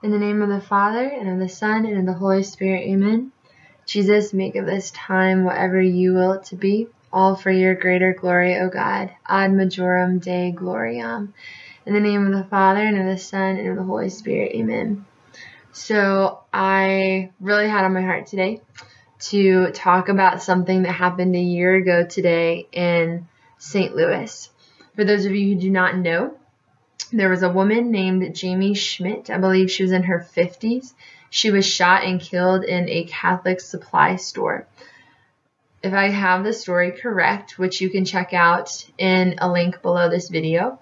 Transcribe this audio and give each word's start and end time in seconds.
In 0.00 0.12
the 0.12 0.18
name 0.18 0.42
of 0.42 0.48
the 0.48 0.60
Father, 0.60 1.04
and 1.04 1.28
of 1.28 1.40
the 1.40 1.48
Son, 1.48 1.84
and 1.84 1.98
of 1.98 2.06
the 2.06 2.12
Holy 2.12 2.44
Spirit, 2.44 2.82
amen. 2.82 3.32
Jesus, 3.84 4.32
make 4.32 4.54
of 4.54 4.64
this 4.64 4.92
time 4.92 5.42
whatever 5.42 5.82
you 5.82 6.14
will 6.14 6.34
it 6.34 6.44
to 6.44 6.56
be, 6.56 6.86
all 7.12 7.34
for 7.34 7.50
your 7.50 7.74
greater 7.74 8.14
glory, 8.14 8.56
O 8.58 8.68
God. 8.68 9.10
Ad 9.26 9.50
majorem 9.50 10.22
Dei 10.22 10.54
gloriam. 10.56 11.32
In 11.84 11.94
the 11.94 12.00
name 12.00 12.24
of 12.28 12.32
the 12.32 12.48
Father, 12.48 12.80
and 12.80 12.96
of 12.96 13.06
the 13.06 13.18
Son, 13.18 13.56
and 13.56 13.70
of 13.70 13.76
the 13.76 13.82
Holy 13.82 14.08
Spirit, 14.08 14.52
amen. 14.54 15.04
So, 15.72 16.42
I 16.54 17.32
really 17.40 17.68
had 17.68 17.84
on 17.84 17.92
my 17.92 18.02
heart 18.02 18.28
today 18.28 18.60
to 19.30 19.72
talk 19.72 20.08
about 20.08 20.44
something 20.44 20.84
that 20.84 20.92
happened 20.92 21.34
a 21.34 21.40
year 21.40 21.74
ago 21.74 22.06
today 22.06 22.68
in 22.70 23.26
St. 23.58 23.96
Louis. 23.96 24.48
For 24.94 25.02
those 25.02 25.24
of 25.24 25.32
you 25.32 25.54
who 25.54 25.60
do 25.60 25.70
not 25.70 25.96
know, 25.96 26.37
there 27.12 27.30
was 27.30 27.42
a 27.42 27.50
woman 27.50 27.90
named 27.90 28.34
Jamie 28.34 28.74
Schmidt. 28.74 29.30
I 29.30 29.38
believe 29.38 29.70
she 29.70 29.82
was 29.82 29.92
in 29.92 30.04
her 30.04 30.26
50s. 30.34 30.92
She 31.30 31.50
was 31.50 31.66
shot 31.66 32.04
and 32.04 32.20
killed 32.20 32.64
in 32.64 32.88
a 32.88 33.04
Catholic 33.04 33.60
supply 33.60 34.16
store. 34.16 34.66
If 35.82 35.92
I 35.92 36.08
have 36.08 36.44
the 36.44 36.52
story 36.52 36.90
correct, 36.90 37.58
which 37.58 37.80
you 37.80 37.88
can 37.88 38.04
check 38.04 38.32
out 38.34 38.86
in 38.98 39.36
a 39.38 39.50
link 39.50 39.80
below 39.80 40.10
this 40.10 40.28
video, 40.28 40.80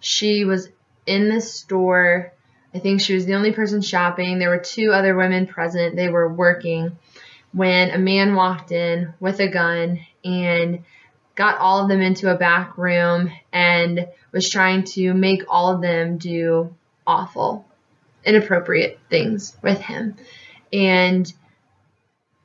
she 0.00 0.44
was 0.44 0.68
in 1.06 1.28
the 1.28 1.40
store. 1.40 2.32
I 2.74 2.78
think 2.78 3.00
she 3.00 3.14
was 3.14 3.26
the 3.26 3.34
only 3.34 3.52
person 3.52 3.82
shopping. 3.82 4.38
There 4.38 4.48
were 4.48 4.58
two 4.58 4.92
other 4.92 5.14
women 5.14 5.46
present. 5.46 5.96
They 5.96 6.08
were 6.08 6.32
working 6.32 6.96
when 7.52 7.90
a 7.90 7.98
man 7.98 8.34
walked 8.34 8.72
in 8.72 9.12
with 9.20 9.40
a 9.40 9.48
gun 9.48 10.00
and 10.24 10.84
got 11.40 11.56
all 11.56 11.82
of 11.82 11.88
them 11.88 12.02
into 12.02 12.30
a 12.30 12.36
back 12.36 12.76
room 12.76 13.32
and 13.50 14.06
was 14.30 14.50
trying 14.50 14.84
to 14.84 15.14
make 15.14 15.42
all 15.48 15.74
of 15.74 15.80
them 15.80 16.18
do 16.18 16.76
awful, 17.06 17.64
inappropriate 18.26 19.00
things 19.08 19.56
with 19.62 19.80
him. 19.80 20.14
And 20.70 21.32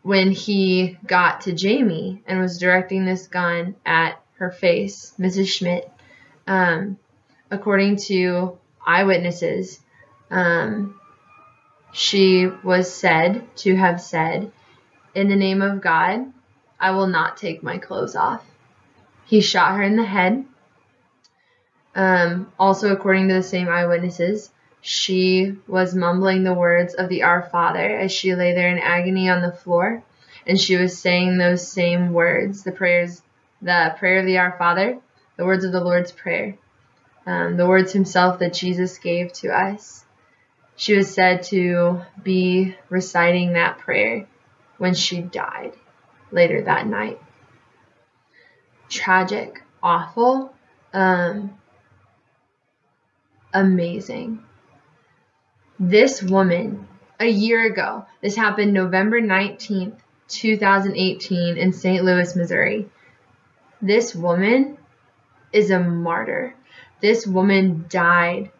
when 0.02 0.32
he 0.32 0.98
got 1.06 1.42
to 1.42 1.52
Jamie 1.52 2.24
and 2.26 2.40
was 2.40 2.58
directing 2.58 3.04
this 3.04 3.28
gun 3.28 3.76
at 3.86 4.18
her 4.38 4.50
face, 4.50 5.14
Mrs. 5.20 5.50
Schmidt, 5.50 5.92
um, 6.48 6.98
according 7.52 7.98
to 7.98 8.58
eyewitnesses, 8.88 9.82
um, 10.32 10.98
she 11.92 12.48
was 12.48 12.94
said 12.94 13.44
to 13.58 13.76
have 13.76 14.00
said, 14.00 14.54
In 15.14 15.28
the 15.28 15.36
name 15.36 15.62
of 15.62 15.82
God, 15.82 16.32
I 16.80 16.92
will 16.92 17.08
not 17.08 17.36
take 17.36 17.62
my 17.62 17.78
clothes 17.78 18.16
off. 18.16 18.42
He 19.26 19.42
shot 19.42 19.76
her 19.76 19.84
in 19.84 19.96
the 19.96 20.06
head. 20.06 20.46
Um, 21.96 22.52
also, 22.60 22.92
according 22.92 23.28
to 23.30 23.36
the 23.36 23.44
same 23.44 23.68
eyewitnesses, 23.68 24.52
she 24.82 25.56
was 25.68 25.96
mumbling 25.96 26.44
the 26.44 26.54
words 26.54 26.94
of 26.94 27.10
the 27.10 27.24
Our 27.24 27.42
Father 27.42 27.98
as 27.98 28.12
she 28.12 28.36
lay 28.36 28.54
there 28.54 28.70
in 28.70 28.78
agony 28.78 29.30
on 29.30 29.42
the 29.42 29.52
floor, 29.52 30.04
and 30.46 30.60
she 30.60 30.76
was 30.76 30.98
saying 30.98 31.38
those 31.38 31.68
same 31.68 32.14
words, 32.14 32.64
the 32.64 32.72
prayers, 32.72 33.22
the 33.62 33.96
prayer 33.98 34.20
of 34.20 34.26
the 34.26 34.38
Our 34.38 34.56
Father, 34.58 35.00
the 35.38 35.46
words 35.46 35.64
of 35.64 35.72
the 35.72 35.84
Lord's 35.84 36.12
Prayer, 36.12 36.56
um, 37.26 37.58
the 37.58 37.68
words 37.68 37.94
Himself 37.94 38.40
that 38.40 38.54
Jesus 38.54 39.00
gave 39.00 39.34
to 39.34 39.50
us. 39.50 40.06
She 40.76 40.96
was 40.96 41.12
said 41.12 41.44
to 41.44 42.02
be 42.22 42.76
reciting 42.90 43.54
that 43.54 43.80
prayer 43.80 44.28
when 44.78 44.94
she 44.94 45.22
died 45.22 45.74
later 46.32 46.62
that 46.64 46.86
night 46.86 47.20
tragic, 48.90 49.62
awful, 49.82 50.54
um, 50.94 51.58
amazing. 53.54 54.44
This 55.80 56.22
woman, 56.24 56.88
a 57.20 57.28
year 57.28 57.66
ago, 57.66 58.06
this 58.22 58.36
happened 58.36 58.74
November 58.74 59.22
19th, 59.22 59.98
2018 60.28 61.58
in 61.58 61.74
St. 61.74 62.04
Louis, 62.04 62.36
Missouri. 62.36 62.90
This 63.82 64.16
woman 64.16 64.78
is 65.52 65.72
a 65.72 65.80
martyr. 65.80 66.56
This 67.02 67.28
woman 67.28 67.86
died 67.90 68.52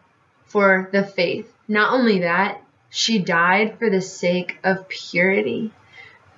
for 0.46 0.88
the 0.92 1.02
faith. 1.02 1.52
Not 1.66 1.92
only 1.92 2.20
that, 2.20 2.62
she 2.90 3.18
died 3.18 3.78
for 3.78 3.90
the 3.90 4.00
sake 4.00 4.58
of 4.62 4.88
purity. 4.88 5.72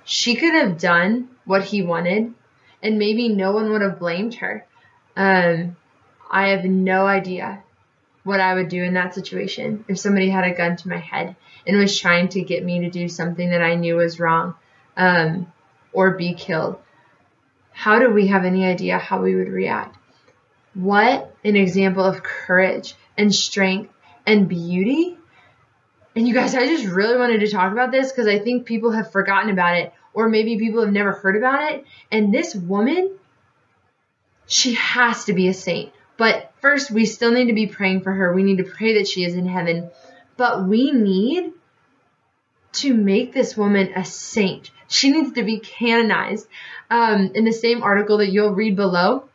She 0.03 0.35
could 0.35 0.55
have 0.55 0.79
done 0.79 1.29
what 1.45 1.63
he 1.63 1.81
wanted 1.81 2.33
and 2.81 2.99
maybe 2.99 3.29
no 3.29 3.51
one 3.51 3.71
would 3.71 3.81
have 3.81 3.99
blamed 3.99 4.35
her. 4.35 4.65
Um, 5.15 5.75
I 6.29 6.49
have 6.49 6.63
no 6.63 7.05
idea 7.05 7.63
what 8.23 8.39
I 8.39 8.53
would 8.53 8.69
do 8.69 8.83
in 8.83 8.93
that 8.93 9.15
situation 9.15 9.85
if 9.87 9.99
somebody 9.99 10.29
had 10.29 10.43
a 10.43 10.55
gun 10.55 10.75
to 10.77 10.89
my 10.89 10.97
head 10.97 11.35
and 11.65 11.77
was 11.77 11.97
trying 11.97 12.29
to 12.29 12.41
get 12.41 12.63
me 12.63 12.81
to 12.81 12.89
do 12.89 13.07
something 13.07 13.49
that 13.49 13.61
I 13.61 13.75
knew 13.75 13.95
was 13.95 14.19
wrong 14.19 14.55
um, 14.95 15.51
or 15.93 16.11
be 16.11 16.33
killed. 16.33 16.77
How 17.71 17.99
do 17.99 18.11
we 18.11 18.27
have 18.27 18.45
any 18.45 18.65
idea 18.65 18.97
how 18.97 19.21
we 19.21 19.35
would 19.35 19.49
react? 19.49 19.97
What 20.73 21.35
an 21.43 21.55
example 21.55 22.03
of 22.03 22.23
courage 22.23 22.93
and 23.17 23.33
strength 23.33 23.91
and 24.27 24.47
beauty. 24.47 25.17
And 26.15 26.27
you 26.27 26.33
guys, 26.33 26.53
I 26.53 26.67
just 26.67 26.85
really 26.85 27.17
wanted 27.17 27.39
to 27.39 27.49
talk 27.49 27.71
about 27.71 27.91
this 27.91 28.11
because 28.11 28.27
I 28.27 28.39
think 28.39 28.65
people 28.65 28.91
have 28.91 29.11
forgotten 29.11 29.49
about 29.49 29.77
it 29.77 29.93
or 30.13 30.29
maybe 30.29 30.57
people 30.57 30.81
have 30.81 30.93
never 30.93 31.11
heard 31.11 31.35
about 31.35 31.71
it. 31.71 31.85
And 32.11 32.33
this 32.33 32.55
woman, 32.55 33.17
she 34.47 34.73
has 34.75 35.25
to 35.25 35.33
be 35.33 35.47
a 35.47 35.53
saint. 35.53 35.91
But 36.17 36.51
first, 36.61 36.91
we 36.91 37.05
still 37.05 37.31
need 37.31 37.47
to 37.47 37.53
be 37.53 37.67
praying 37.67 38.01
for 38.01 38.11
her. 38.11 38.33
We 38.33 38.43
need 38.43 38.57
to 38.57 38.63
pray 38.63 38.95
that 38.95 39.07
she 39.07 39.23
is 39.23 39.35
in 39.35 39.45
heaven. 39.45 39.89
But 40.35 40.67
we 40.67 40.91
need 40.91 41.53
to 42.73 42.93
make 42.93 43.33
this 43.33 43.55
woman 43.55 43.93
a 43.95 44.03
saint. 44.05 44.71
She 44.87 45.11
needs 45.11 45.33
to 45.33 45.43
be 45.43 45.59
canonized. 45.59 46.47
Um, 46.89 47.31
in 47.35 47.45
the 47.45 47.53
same 47.53 47.83
article 47.83 48.17
that 48.17 48.31
you'll 48.31 48.53
read 48.53 48.75
below 48.75 49.29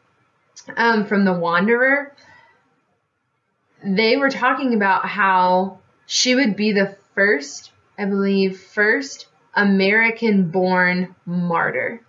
um, 0.77 1.07
from 1.07 1.25
The 1.25 1.33
Wanderer, 1.33 2.15
they 3.85 4.17
were 4.17 4.31
talking 4.31 4.75
about 4.75 5.07
how 5.07 5.79
she 6.07 6.35
would 6.35 6.57
be 6.57 6.73
the 6.73 6.97
first, 7.15 7.71
I 7.99 8.07
believe, 8.07 8.61
first 8.61 9.27
American 9.55 10.51
born 10.51 11.15
martyr. 11.27 12.01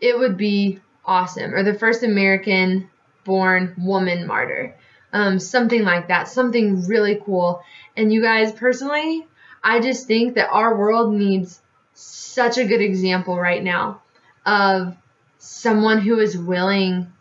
It 0.00 0.18
would 0.18 0.36
be 0.36 0.80
awesome. 1.04 1.54
Or 1.54 1.62
the 1.62 1.78
first 1.78 2.02
American 2.02 2.90
born 3.24 3.74
woman 3.78 4.26
martyr. 4.26 4.76
Um, 5.12 5.38
something 5.38 5.82
like 5.84 6.08
that. 6.08 6.28
Something 6.28 6.86
really 6.86 7.20
cool. 7.24 7.62
And 7.96 8.12
you 8.12 8.20
guys, 8.20 8.52
personally, 8.52 9.26
I 9.62 9.80
just 9.80 10.06
think 10.06 10.34
that 10.34 10.50
our 10.50 10.76
world 10.76 11.14
needs 11.14 11.60
such 11.94 12.58
a 12.58 12.66
good 12.66 12.80
example 12.80 13.38
right 13.38 13.62
now 13.62 14.02
of 14.44 14.96
someone 15.38 16.00
who 16.00 16.18
is 16.18 16.36
willing 16.36 17.12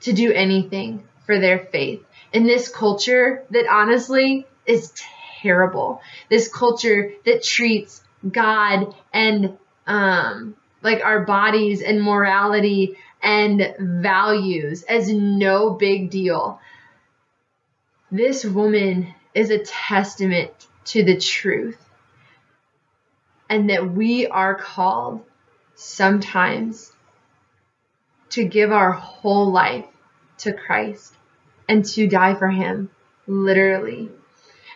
to 0.00 0.12
do 0.12 0.32
anything 0.32 1.04
for 1.26 1.38
their 1.38 1.58
faith. 1.58 2.02
In 2.32 2.44
this 2.44 2.68
culture 2.68 3.44
that 3.50 3.66
honestly 3.70 4.46
is 4.64 4.92
terrible. 5.42 6.00
This 6.28 6.48
culture 6.48 7.12
that 7.24 7.42
treats 7.42 8.02
God 8.28 8.94
and 9.12 9.58
um, 9.86 10.56
like 10.82 11.04
our 11.04 11.24
bodies 11.24 11.82
and 11.82 12.02
morality 12.02 12.96
and 13.22 13.74
values 13.78 14.82
as 14.84 15.12
no 15.12 15.70
big 15.70 16.10
deal. 16.10 16.60
This 18.10 18.44
woman 18.44 19.14
is 19.34 19.50
a 19.50 19.58
testament 19.58 20.52
to 20.86 21.02
the 21.02 21.16
truth 21.18 21.78
and 23.48 23.70
that 23.70 23.90
we 23.90 24.26
are 24.26 24.54
called 24.54 25.24
sometimes 25.74 26.92
to 28.30 28.44
give 28.44 28.72
our 28.72 28.92
whole 28.92 29.50
life 29.50 29.86
to 30.38 30.52
Christ 30.52 31.14
and 31.68 31.84
to 31.84 32.06
die 32.06 32.34
for 32.34 32.48
Him, 32.48 32.90
literally. 33.26 34.10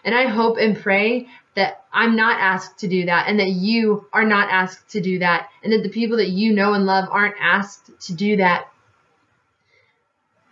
And 0.04 0.14
I 0.14 0.26
hope 0.26 0.56
and 0.58 0.76
pray 0.76 1.28
that 1.55 1.85
I'm 1.93 2.17
not 2.17 2.41
asked 2.41 2.79
to 2.79 2.88
do 2.88 3.06
that 3.06 3.29
and 3.29 3.41
that 3.41 3.50
you 3.50 4.06
are 4.12 4.25
not 4.25 4.50
asked 4.50 4.91
to 4.91 5.00
do 5.00 5.19
that 5.19 5.49
and 5.62 5.73
that 5.73 5.82
the 5.82 5.88
people 5.88 6.19
that 6.19 6.31
you 6.31 6.52
know 6.52 6.75
and 6.75 6.87
love 6.87 7.08
aren't 7.11 7.37
asked 7.41 7.91
to 8.06 8.14
do 8.14 8.37
that. 8.37 8.69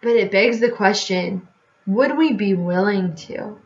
But 0.03 0.17
it 0.17 0.31
begs 0.31 0.61
the 0.61 0.71
question, 0.71 1.47
would 1.87 2.17
we 2.17 2.33
be 2.33 2.55
willing 2.55 3.15
to? 3.17 3.59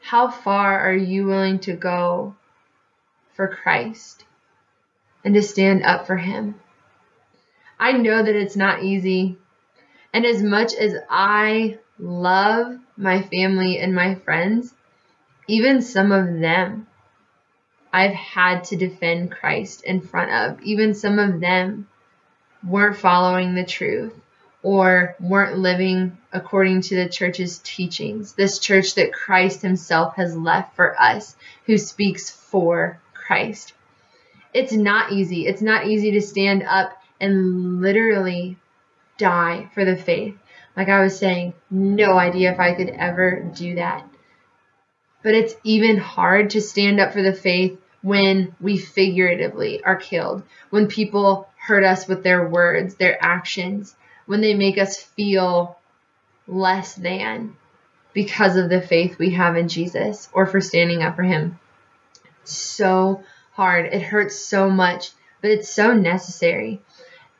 How 0.00 0.30
far 0.30 0.80
are 0.80 0.94
you 0.94 1.26
willing 1.26 1.60
to 1.60 1.72
go 1.72 2.36
for 3.34 3.48
Christ 3.48 4.24
and 5.24 5.34
to 5.34 5.42
stand 5.42 5.82
up 5.82 6.06
for 6.06 6.16
him? 6.16 6.56
I 7.80 7.92
know 7.92 8.22
that 8.22 8.36
it's 8.36 8.56
not 8.56 8.82
easy. 8.82 9.38
And 10.12 10.26
as 10.26 10.42
much 10.42 10.74
as 10.74 10.94
I 11.08 11.78
love 11.98 12.78
my 12.96 13.22
family 13.22 13.78
and 13.78 13.94
my 13.94 14.14
friends, 14.14 14.73
even 15.46 15.82
some 15.82 16.12
of 16.12 16.40
them 16.40 16.86
I've 17.92 18.14
had 18.14 18.64
to 18.64 18.76
defend 18.76 19.30
Christ 19.30 19.84
in 19.84 20.00
front 20.00 20.30
of. 20.32 20.62
Even 20.62 20.94
some 20.94 21.18
of 21.18 21.40
them 21.40 21.86
weren't 22.66 22.96
following 22.96 23.54
the 23.54 23.64
truth 23.64 24.12
or 24.64 25.14
weren't 25.20 25.58
living 25.58 26.16
according 26.32 26.80
to 26.80 26.96
the 26.96 27.08
church's 27.08 27.60
teachings. 27.62 28.32
This 28.32 28.58
church 28.58 28.94
that 28.94 29.12
Christ 29.12 29.62
himself 29.62 30.16
has 30.16 30.36
left 30.36 30.74
for 30.74 31.00
us, 31.00 31.36
who 31.66 31.78
speaks 31.78 32.30
for 32.30 32.98
Christ. 33.12 33.74
It's 34.52 34.72
not 34.72 35.12
easy. 35.12 35.46
It's 35.46 35.62
not 35.62 35.86
easy 35.86 36.12
to 36.12 36.20
stand 36.20 36.62
up 36.62 37.00
and 37.20 37.80
literally 37.80 38.56
die 39.18 39.70
for 39.74 39.84
the 39.84 39.96
faith. 39.96 40.36
Like 40.76 40.88
I 40.88 41.02
was 41.02 41.16
saying, 41.16 41.54
no 41.70 42.18
idea 42.18 42.52
if 42.52 42.58
I 42.58 42.74
could 42.74 42.88
ever 42.88 43.40
do 43.54 43.76
that. 43.76 44.04
But 45.24 45.34
it's 45.34 45.56
even 45.64 45.96
hard 45.96 46.50
to 46.50 46.60
stand 46.60 47.00
up 47.00 47.14
for 47.14 47.22
the 47.22 47.32
faith 47.32 47.80
when 48.02 48.54
we 48.60 48.76
figuratively 48.76 49.82
are 49.82 49.96
killed, 49.96 50.42
when 50.68 50.86
people 50.86 51.48
hurt 51.56 51.82
us 51.82 52.06
with 52.06 52.22
their 52.22 52.46
words, 52.46 52.96
their 52.96 53.16
actions, 53.24 53.96
when 54.26 54.42
they 54.42 54.52
make 54.54 54.76
us 54.76 55.02
feel 55.02 55.78
less 56.46 56.94
than 56.94 57.56
because 58.12 58.56
of 58.56 58.68
the 58.68 58.82
faith 58.82 59.18
we 59.18 59.30
have 59.30 59.56
in 59.56 59.68
Jesus 59.68 60.28
or 60.34 60.44
for 60.44 60.60
standing 60.60 61.02
up 61.02 61.16
for 61.16 61.22
Him. 61.22 61.58
So 62.44 63.24
hard. 63.52 63.86
It 63.86 64.02
hurts 64.02 64.38
so 64.38 64.68
much, 64.68 65.12
but 65.40 65.50
it's 65.50 65.70
so 65.70 65.94
necessary. 65.94 66.82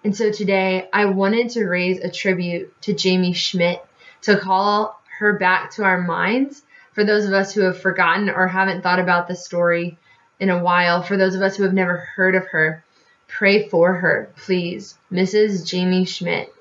And 0.03 0.17
so 0.17 0.33
today 0.33 0.89
I 0.91 1.05
wanted 1.05 1.51
to 1.51 1.67
raise 1.67 1.99
a 1.99 2.11
tribute 2.11 2.81
to 2.83 2.95
Jamie 2.95 3.35
Schmidt 3.35 3.85
to 4.23 4.39
call 4.39 4.99
her 5.19 5.39
back 5.39 5.73
to 5.73 5.85
our 5.85 6.01
minds 6.01 6.63
for 6.95 7.05
those 7.05 7.27
of 7.27 7.33
us 7.33 7.53
who 7.53 7.63
have 7.63 7.81
forgotten 7.81 8.31
or 8.31 8.47
haven't 8.47 8.83
thought 8.83 9.01
about 9.01 9.27
the 9.27 9.35
story 9.35 9.99
in 10.39 10.49
a 10.49 10.63
while, 10.63 11.03
for 11.03 11.17
those 11.17 11.35
of 11.35 11.43
us 11.43 11.57
who 11.57 11.65
have 11.65 11.75
never 11.75 11.97
heard 11.97 12.37
of 12.37 12.47
her, 12.47 12.85
pray 13.27 13.69
for 13.69 13.95
her, 13.95 14.31
please. 14.37 14.97
Mrs. 15.13 15.67
Jamie 15.67 16.05
Schmidt. 16.05 16.53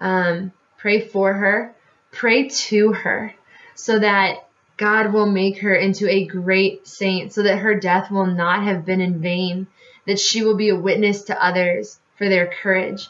Um, 0.00 0.52
pray 0.78 1.00
for 1.00 1.32
her, 1.32 1.74
pray 2.12 2.48
to 2.48 2.92
her, 2.92 3.34
so 3.74 3.98
that 3.98 4.46
God 4.76 5.12
will 5.12 5.26
make 5.26 5.58
her 5.58 5.74
into 5.74 6.08
a 6.08 6.24
great 6.24 6.86
saint, 6.86 7.32
so 7.32 7.42
that 7.42 7.58
her 7.58 7.74
death 7.74 8.10
will 8.10 8.26
not 8.26 8.62
have 8.62 8.86
been 8.86 9.00
in 9.00 9.20
vain, 9.20 9.66
that 10.06 10.20
she 10.20 10.42
will 10.42 10.56
be 10.56 10.68
a 10.68 10.76
witness 10.76 11.22
to 11.22 11.44
others 11.44 11.98
for 12.16 12.28
their 12.28 12.46
courage. 12.46 13.08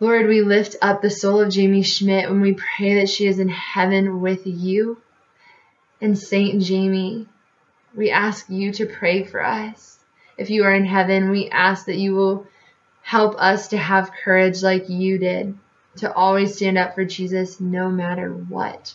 Lord, 0.00 0.26
we 0.26 0.42
lift 0.42 0.76
up 0.82 1.02
the 1.02 1.10
soul 1.10 1.40
of 1.40 1.50
Jamie 1.50 1.82
Schmidt 1.82 2.28
when 2.28 2.40
we 2.40 2.54
pray 2.54 2.96
that 2.96 3.08
she 3.08 3.26
is 3.26 3.38
in 3.38 3.48
heaven 3.48 4.20
with 4.20 4.42
you 4.44 4.98
and 6.00 6.18
Saint 6.18 6.62
Jamie, 6.62 7.26
we 7.94 8.10
ask 8.10 8.48
you 8.48 8.72
to 8.74 8.86
pray 8.86 9.24
for 9.24 9.44
us. 9.44 9.98
If 10.36 10.50
you 10.50 10.64
are 10.64 10.74
in 10.74 10.84
heaven, 10.84 11.30
we 11.30 11.48
ask 11.48 11.86
that 11.86 11.96
you 11.96 12.14
will 12.14 12.46
help 13.02 13.34
us 13.38 13.68
to 13.68 13.78
have 13.78 14.12
courage 14.12 14.62
like 14.62 14.88
you 14.88 15.18
did, 15.18 15.58
to 15.96 16.12
always 16.12 16.56
stand 16.56 16.78
up 16.78 16.94
for 16.94 17.04
Jesus 17.04 17.60
no 17.60 17.90
matter 17.90 18.30
what. 18.30 18.94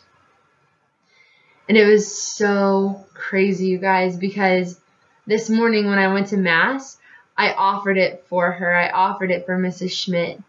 And 1.67 1.77
it 1.77 1.85
was 1.85 2.21
so 2.21 3.05
crazy, 3.13 3.67
you 3.67 3.77
guys, 3.77 4.17
because 4.17 4.79
this 5.25 5.49
morning 5.49 5.87
when 5.87 5.99
I 5.99 6.13
went 6.13 6.27
to 6.27 6.37
Mass, 6.37 6.97
I 7.37 7.53
offered 7.53 7.97
it 7.97 8.25
for 8.27 8.51
her. 8.51 8.73
I 8.73 8.89
offered 8.89 9.31
it 9.31 9.45
for 9.45 9.57
Mrs. 9.57 9.91
Schmidt 9.91 10.39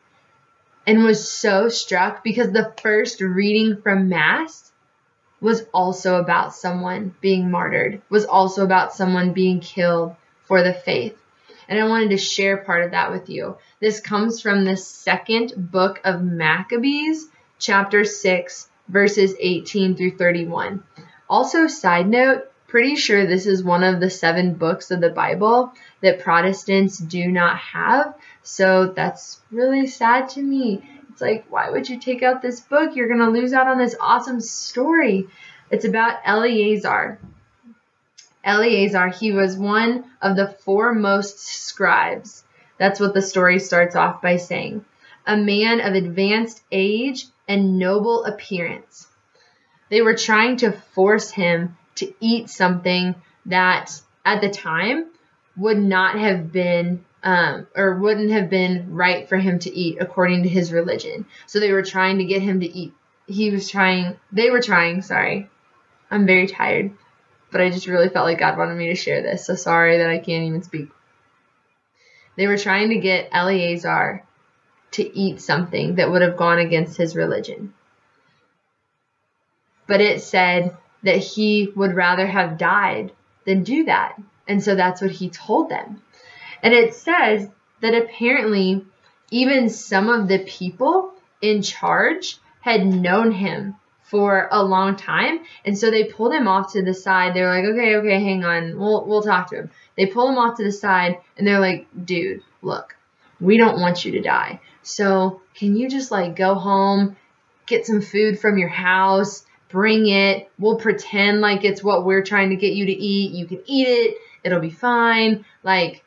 and 0.86 1.02
was 1.02 1.30
so 1.30 1.68
struck 1.68 2.22
because 2.22 2.50
the 2.50 2.74
first 2.82 3.20
reading 3.20 3.80
from 3.80 4.08
Mass 4.08 4.70
was 5.44 5.66
also 5.74 6.16
about 6.16 6.54
someone 6.54 7.14
being 7.20 7.50
martyred, 7.50 8.00
was 8.08 8.24
also 8.24 8.64
about 8.64 8.94
someone 8.94 9.34
being 9.34 9.60
killed 9.60 10.16
for 10.46 10.62
the 10.62 10.72
faith. 10.72 11.20
And 11.68 11.78
I 11.78 11.86
wanted 11.86 12.10
to 12.10 12.16
share 12.16 12.56
part 12.56 12.82
of 12.82 12.92
that 12.92 13.12
with 13.12 13.28
you. 13.28 13.58
This 13.78 14.00
comes 14.00 14.40
from 14.40 14.64
the 14.64 14.76
second 14.78 15.52
book 15.54 16.00
of 16.02 16.22
Maccabees, 16.22 17.28
chapter 17.58 18.04
6, 18.04 18.68
verses 18.88 19.34
18 19.38 19.96
through 19.96 20.16
31. 20.16 20.82
Also, 21.28 21.66
side 21.66 22.08
note, 22.08 22.50
pretty 22.66 22.96
sure 22.96 23.26
this 23.26 23.46
is 23.46 23.62
one 23.62 23.84
of 23.84 24.00
the 24.00 24.08
seven 24.08 24.54
books 24.54 24.90
of 24.90 25.02
the 25.02 25.10
Bible 25.10 25.74
that 26.00 26.20
Protestants 26.20 26.96
do 26.96 27.28
not 27.28 27.58
have. 27.58 28.14
So 28.42 28.94
that's 28.96 29.40
really 29.50 29.88
sad 29.88 30.30
to 30.30 30.42
me. 30.42 30.82
It's 31.14 31.20
like, 31.20 31.44
why 31.48 31.70
would 31.70 31.88
you 31.88 32.00
take 32.00 32.24
out 32.24 32.42
this 32.42 32.58
book? 32.58 32.96
You're 32.96 33.06
going 33.06 33.20
to 33.20 33.30
lose 33.30 33.52
out 33.52 33.68
on 33.68 33.78
this 33.78 33.94
awesome 34.00 34.40
story. 34.40 35.28
It's 35.70 35.84
about 35.84 36.18
Eleazar. 36.24 37.20
Eleazar, 38.42 39.10
he 39.10 39.30
was 39.30 39.56
one 39.56 40.06
of 40.20 40.34
the 40.34 40.48
foremost 40.48 41.38
scribes. 41.38 42.42
That's 42.78 42.98
what 42.98 43.14
the 43.14 43.22
story 43.22 43.60
starts 43.60 43.94
off 43.94 44.22
by 44.22 44.38
saying. 44.38 44.84
A 45.24 45.36
man 45.36 45.80
of 45.80 45.94
advanced 45.94 46.64
age 46.72 47.26
and 47.46 47.78
noble 47.78 48.24
appearance. 48.24 49.06
They 49.90 50.02
were 50.02 50.16
trying 50.16 50.56
to 50.58 50.72
force 50.72 51.30
him 51.30 51.76
to 51.94 52.12
eat 52.18 52.50
something 52.50 53.14
that 53.46 53.92
at 54.24 54.40
the 54.40 54.50
time 54.50 55.10
would 55.56 55.78
not 55.78 56.18
have 56.18 56.50
been 56.50 57.04
um, 57.24 57.66
or 57.74 57.96
wouldn't 57.96 58.30
have 58.30 58.50
been 58.50 58.94
right 58.94 59.26
for 59.28 59.38
him 59.38 59.58
to 59.60 59.74
eat 59.74 59.96
according 59.98 60.42
to 60.42 60.48
his 60.48 60.72
religion. 60.72 61.24
So 61.46 61.58
they 61.58 61.72
were 61.72 61.82
trying 61.82 62.18
to 62.18 62.24
get 62.24 62.42
him 62.42 62.60
to 62.60 62.66
eat. 62.66 62.92
He 63.26 63.50
was 63.50 63.68
trying, 63.70 64.18
they 64.30 64.50
were 64.50 64.60
trying, 64.60 65.00
sorry. 65.00 65.48
I'm 66.10 66.26
very 66.26 66.46
tired, 66.46 66.92
but 67.50 67.62
I 67.62 67.70
just 67.70 67.86
really 67.86 68.10
felt 68.10 68.26
like 68.26 68.38
God 68.38 68.58
wanted 68.58 68.76
me 68.76 68.88
to 68.88 68.94
share 68.94 69.22
this. 69.22 69.46
So 69.46 69.54
sorry 69.54 69.98
that 69.98 70.10
I 70.10 70.18
can't 70.18 70.44
even 70.44 70.62
speak. 70.62 70.90
They 72.36 72.46
were 72.46 72.58
trying 72.58 72.90
to 72.90 72.96
get 72.96 73.30
Eleazar 73.32 74.22
to 74.92 75.18
eat 75.18 75.40
something 75.40 75.94
that 75.94 76.10
would 76.10 76.22
have 76.22 76.36
gone 76.36 76.58
against 76.58 76.98
his 76.98 77.16
religion. 77.16 77.72
But 79.86 80.02
it 80.02 80.20
said 80.20 80.76
that 81.04 81.18
he 81.18 81.72
would 81.74 81.94
rather 81.94 82.26
have 82.26 82.58
died 82.58 83.12
than 83.46 83.62
do 83.62 83.84
that. 83.84 84.20
And 84.46 84.62
so 84.62 84.74
that's 84.74 85.00
what 85.00 85.10
he 85.10 85.30
told 85.30 85.70
them. 85.70 86.02
And 86.64 86.72
it 86.72 86.94
says 86.94 87.48
that 87.82 87.94
apparently 87.94 88.84
even 89.30 89.68
some 89.68 90.08
of 90.08 90.28
the 90.28 90.38
people 90.40 91.12
in 91.42 91.60
charge 91.60 92.38
had 92.62 92.86
known 92.86 93.30
him 93.30 93.76
for 94.04 94.48
a 94.50 94.64
long 94.64 94.96
time. 94.96 95.40
And 95.66 95.76
so 95.76 95.90
they 95.90 96.04
pulled 96.04 96.32
him 96.32 96.48
off 96.48 96.72
to 96.72 96.82
the 96.82 96.94
side. 96.94 97.34
They're 97.34 97.48
like, 97.48 97.64
okay, 97.66 97.96
okay, 97.96 98.24
hang 98.24 98.44
on. 98.44 98.78
We'll, 98.78 99.04
we'll 99.04 99.22
talk 99.22 99.50
to 99.50 99.56
him. 99.56 99.70
They 99.96 100.06
pull 100.06 100.30
him 100.30 100.38
off 100.38 100.56
to 100.56 100.64
the 100.64 100.72
side 100.72 101.18
and 101.36 101.46
they're 101.46 101.60
like, 101.60 101.86
dude, 102.04 102.42
look, 102.62 102.96
we 103.40 103.58
don't 103.58 103.80
want 103.80 104.06
you 104.06 104.12
to 104.12 104.22
die. 104.22 104.60
So 104.82 105.42
can 105.54 105.76
you 105.76 105.88
just 105.88 106.10
like 106.10 106.34
go 106.34 106.54
home, 106.54 107.16
get 107.66 107.84
some 107.84 108.00
food 108.00 108.38
from 108.38 108.56
your 108.56 108.68
house, 108.68 109.44
bring 109.68 110.08
it. 110.08 110.50
We'll 110.58 110.78
pretend 110.78 111.40
like 111.42 111.64
it's 111.64 111.84
what 111.84 112.06
we're 112.06 112.22
trying 112.22 112.50
to 112.50 112.56
get 112.56 112.72
you 112.72 112.86
to 112.86 112.92
eat. 112.92 113.32
You 113.32 113.46
can 113.46 113.62
eat 113.66 113.88
it. 113.88 114.16
It'll 114.44 114.60
be 114.60 114.70
fine. 114.70 115.44
Like, 115.62 116.03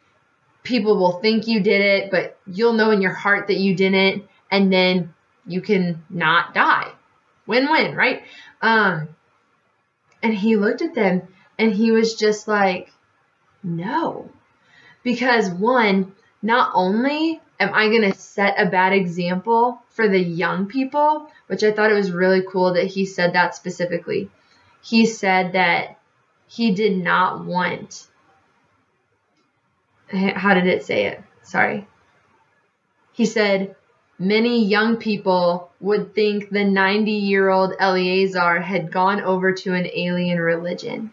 people 0.68 0.98
will 0.98 1.20
think 1.20 1.48
you 1.48 1.62
did 1.62 1.82
it, 1.82 2.12
but 2.12 2.38
you'll 2.46 2.74
know 2.74 2.92
in 2.92 3.02
your 3.02 3.14
heart 3.14 3.48
that 3.48 3.58
you 3.58 3.74
didn't, 3.74 4.28
and 4.52 4.72
then 4.72 5.14
you 5.46 5.62
can 5.62 6.04
not 6.10 6.54
die. 6.54 6.92
Win 7.48 7.72
win, 7.72 7.96
right? 7.96 8.24
Um, 8.62 9.10
and 10.22 10.34
he 10.34 10.58
looked 10.58 10.82
at 10.82 10.94
them 10.94 11.22
and 11.58 11.72
he 11.72 11.92
was 11.92 12.16
just 12.16 12.48
like, 12.48 12.92
no. 13.64 14.30
Because 15.04 15.50
one, 15.50 16.14
not 16.42 16.72
only 16.76 17.40
am 17.60 17.74
I 17.74 17.88
going 17.88 18.12
to 18.12 18.18
set 18.18 18.60
a 18.60 18.70
bad 18.70 18.92
example 18.92 19.82
for 19.90 20.10
the 20.10 20.20
young 20.20 20.68
people, 20.68 21.30
which 21.48 21.64
I 21.64 21.72
thought 21.72 21.92
it 21.92 21.96
was 21.96 22.12
really 22.12 22.44
cool 22.44 22.74
that 22.74 22.88
he 22.88 23.06
said 23.06 23.34
that 23.34 23.56
specifically. 23.56 24.30
He 24.82 25.06
said 25.06 25.54
that 25.54 25.98
he 26.48 26.72
did 26.72 26.98
not 26.98 27.46
want 27.46 28.08
how 30.12 30.54
did 30.54 30.68
it 30.68 30.86
say 30.86 31.06
it? 31.06 31.22
Sorry. 31.44 31.88
He 33.14 33.26
said, 33.26 33.76
Many 34.20 34.66
young 34.66 34.98
people 34.98 35.70
would 35.80 36.16
think 36.16 36.50
the 36.50 36.64
90 36.64 37.12
year 37.12 37.50
old 37.50 37.74
Eleazar 37.80 38.62
had 38.62 38.92
gone 38.92 39.22
over 39.22 39.54
to 39.54 39.74
an 39.74 39.88
alien 39.94 40.40
religion. 40.40 41.12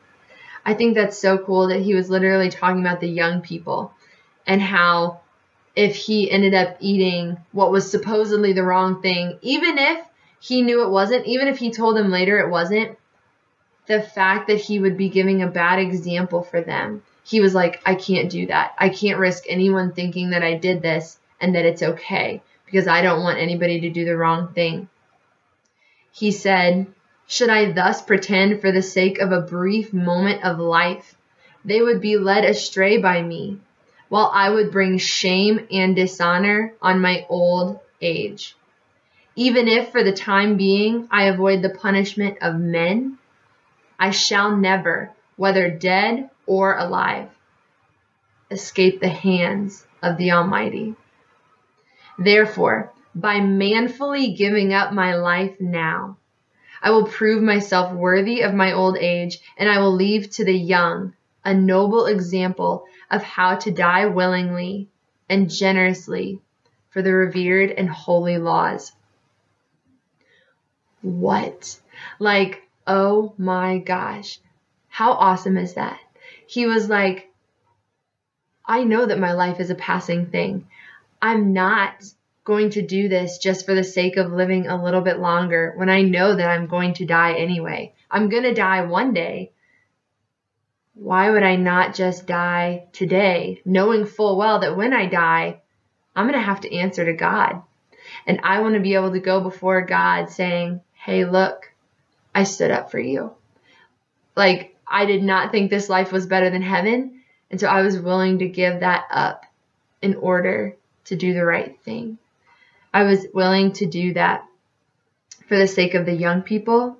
I 0.64 0.72
think 0.72 0.94
that's 0.94 1.18
so 1.18 1.36
cool 1.36 1.68
that 1.68 1.82
he 1.82 1.94
was 1.94 2.08
literally 2.08 2.48
talking 2.48 2.80
about 2.80 3.00
the 3.00 3.08
young 3.08 3.42
people 3.42 3.92
and 4.46 4.62
how 4.62 5.20
if 5.76 5.96
he 5.96 6.30
ended 6.30 6.54
up 6.54 6.76
eating 6.80 7.36
what 7.52 7.70
was 7.70 7.90
supposedly 7.90 8.54
the 8.54 8.62
wrong 8.62 9.02
thing, 9.02 9.38
even 9.42 9.76
if 9.76 9.98
he 10.40 10.62
knew 10.62 10.82
it 10.82 10.90
wasn't, 10.90 11.26
even 11.26 11.48
if 11.48 11.58
he 11.58 11.70
told 11.70 11.96
them 11.96 12.10
later 12.10 12.38
it 12.38 12.50
wasn't, 12.50 12.96
the 13.86 14.00
fact 14.00 14.46
that 14.46 14.60
he 14.60 14.78
would 14.78 14.96
be 14.96 15.10
giving 15.10 15.42
a 15.42 15.46
bad 15.46 15.78
example 15.78 16.42
for 16.42 16.62
them, 16.62 17.02
he 17.24 17.40
was 17.40 17.54
like, 17.54 17.80
I 17.86 17.94
can't 17.94 18.30
do 18.30 18.46
that. 18.46 18.74
I 18.78 18.90
can't 18.90 19.18
risk 19.18 19.44
anyone 19.48 19.92
thinking 19.92 20.30
that 20.30 20.42
I 20.42 20.54
did 20.54 20.82
this 20.82 21.18
and 21.40 21.54
that 21.54 21.64
it's 21.64 21.82
okay 21.82 22.42
because 22.66 22.86
I 22.86 23.00
don't 23.00 23.22
want 23.22 23.38
anybody 23.38 23.80
to 23.80 23.90
do 23.90 24.04
the 24.04 24.16
wrong 24.16 24.52
thing. 24.52 24.88
He 26.12 26.30
said, 26.30 26.86
Should 27.26 27.48
I 27.48 27.72
thus 27.72 28.02
pretend 28.02 28.60
for 28.60 28.70
the 28.70 28.82
sake 28.82 29.18
of 29.18 29.32
a 29.32 29.40
brief 29.40 29.92
moment 29.92 30.44
of 30.44 30.58
life? 30.58 31.14
They 31.64 31.80
would 31.80 32.02
be 32.02 32.18
led 32.18 32.44
astray 32.44 32.98
by 32.98 33.22
me, 33.22 33.58
while 34.10 34.30
I 34.32 34.50
would 34.50 34.70
bring 34.70 34.98
shame 34.98 35.66
and 35.72 35.96
dishonor 35.96 36.74
on 36.82 37.00
my 37.00 37.24
old 37.30 37.80
age. 38.02 38.54
Even 39.34 39.66
if 39.66 39.90
for 39.90 40.04
the 40.04 40.12
time 40.12 40.58
being 40.58 41.08
I 41.10 41.24
avoid 41.24 41.62
the 41.62 41.70
punishment 41.70 42.36
of 42.42 42.60
men, 42.60 43.18
I 43.98 44.10
shall 44.10 44.54
never, 44.54 45.10
whether 45.36 45.70
dead 45.70 46.30
or 46.46 46.76
alive, 46.76 47.28
escape 48.50 49.00
the 49.00 49.08
hands 49.08 49.86
of 50.02 50.16
the 50.16 50.30
Almighty. 50.30 50.94
Therefore, 52.18 52.92
by 53.14 53.40
manfully 53.40 54.34
giving 54.34 54.72
up 54.72 54.92
my 54.92 55.14
life 55.14 55.60
now, 55.60 56.16
I 56.82 56.90
will 56.90 57.06
prove 57.06 57.42
myself 57.42 57.92
worthy 57.92 58.42
of 58.42 58.52
my 58.52 58.72
old 58.72 58.98
age, 58.98 59.38
and 59.56 59.68
I 59.68 59.78
will 59.78 59.94
leave 59.94 60.30
to 60.30 60.44
the 60.44 60.56
young 60.56 61.14
a 61.44 61.54
noble 61.54 62.06
example 62.06 62.84
of 63.10 63.22
how 63.22 63.56
to 63.56 63.70
die 63.70 64.06
willingly 64.06 64.88
and 65.28 65.50
generously 65.50 66.40
for 66.90 67.02
the 67.02 67.12
revered 67.12 67.70
and 67.70 67.88
holy 67.88 68.38
laws. 68.38 68.92
What? 71.02 71.80
Like, 72.18 72.62
oh 72.86 73.34
my 73.36 73.78
gosh. 73.78 74.38
How 74.94 75.14
awesome 75.14 75.56
is 75.56 75.74
that? 75.74 75.98
He 76.46 76.66
was 76.66 76.88
like, 76.88 77.28
I 78.64 78.84
know 78.84 79.04
that 79.04 79.18
my 79.18 79.32
life 79.32 79.58
is 79.58 79.70
a 79.70 79.74
passing 79.74 80.26
thing. 80.26 80.68
I'm 81.20 81.52
not 81.52 82.04
going 82.44 82.70
to 82.70 82.80
do 82.80 83.08
this 83.08 83.38
just 83.38 83.66
for 83.66 83.74
the 83.74 83.82
sake 83.82 84.16
of 84.16 84.30
living 84.30 84.68
a 84.68 84.80
little 84.80 85.00
bit 85.00 85.18
longer 85.18 85.72
when 85.74 85.88
I 85.90 86.02
know 86.02 86.36
that 86.36 86.48
I'm 86.48 86.68
going 86.68 86.94
to 86.94 87.06
die 87.06 87.32
anyway. 87.32 87.92
I'm 88.08 88.28
going 88.28 88.44
to 88.44 88.54
die 88.54 88.82
one 88.82 89.12
day. 89.12 89.50
Why 90.94 91.28
would 91.28 91.42
I 91.42 91.56
not 91.56 91.96
just 91.96 92.28
die 92.28 92.84
today, 92.92 93.62
knowing 93.64 94.06
full 94.06 94.36
well 94.36 94.60
that 94.60 94.76
when 94.76 94.92
I 94.92 95.06
die, 95.06 95.60
I'm 96.14 96.28
going 96.28 96.38
to 96.38 96.46
have 96.46 96.60
to 96.60 96.72
answer 96.72 97.04
to 97.04 97.14
God. 97.14 97.62
And 98.28 98.38
I 98.44 98.60
want 98.60 98.74
to 98.74 98.80
be 98.80 98.94
able 98.94 99.10
to 99.10 99.18
go 99.18 99.40
before 99.40 99.80
God 99.82 100.30
saying, 100.30 100.82
Hey, 100.92 101.24
look, 101.24 101.72
I 102.32 102.44
stood 102.44 102.70
up 102.70 102.92
for 102.92 103.00
you. 103.00 103.32
Like, 104.36 104.73
I 104.86 105.06
did 105.06 105.22
not 105.22 105.50
think 105.50 105.70
this 105.70 105.88
life 105.88 106.12
was 106.12 106.26
better 106.26 106.50
than 106.50 106.62
heaven. 106.62 107.22
And 107.50 107.60
so 107.60 107.68
I 107.68 107.82
was 107.82 107.98
willing 107.98 108.38
to 108.38 108.48
give 108.48 108.80
that 108.80 109.04
up 109.10 109.44
in 110.02 110.16
order 110.16 110.76
to 111.06 111.16
do 111.16 111.34
the 111.34 111.44
right 111.44 111.78
thing. 111.82 112.18
I 112.92 113.04
was 113.04 113.26
willing 113.32 113.72
to 113.74 113.86
do 113.86 114.14
that 114.14 114.44
for 115.48 115.56
the 115.56 115.66
sake 115.66 115.94
of 115.94 116.06
the 116.06 116.14
young 116.14 116.42
people 116.42 116.96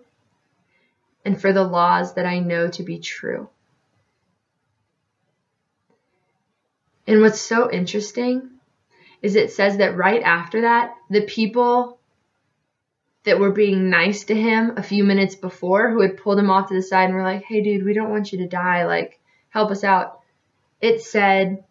and 1.25 1.41
for 1.41 1.53
the 1.53 1.65
laws 1.65 2.15
that 2.15 2.27
I 2.27 2.41
know 2.41 2.69
to 2.69 2.83
be 2.83 2.99
true. 2.99 3.49
And 7.07 7.21
what's 7.21 7.41
so 7.41 7.71
interesting 7.71 8.51
is 9.23 9.37
it 9.37 9.53
says 9.53 9.79
that 9.79 9.97
right 9.97 10.23
after 10.23 10.63
that, 10.63 10.95
the 11.11 11.23
people 11.23 11.99
that 13.25 13.39
were 13.39 13.51
being 13.51 13.91
nice 13.91 14.25
to 14.25 14.35
him 14.35 14.75
a 14.77 14.83
few 14.83 15.03
minutes 15.03 15.35
before 15.35 15.91
who 15.91 16.03
had 16.03 16.19
pulled 16.19 16.39
him 16.39 16.51
off 16.51 16.69
to 16.69 16.75
the 16.75 16.83
side 16.83 17.07
and 17.07 17.15
were 17.15 17.23
like, 17.23 17.43
hey, 17.45 17.63
dude, 17.63 17.85
we 17.85 17.95
don't 17.95 18.11
want 18.11 18.33
you 18.33 18.39
to 18.39 18.49
die. 18.49 18.85
Like, 18.85 19.19
help 19.49 19.71
us 19.71 19.83
out. 19.83 20.21
It 20.81 21.01
said, 21.01 21.65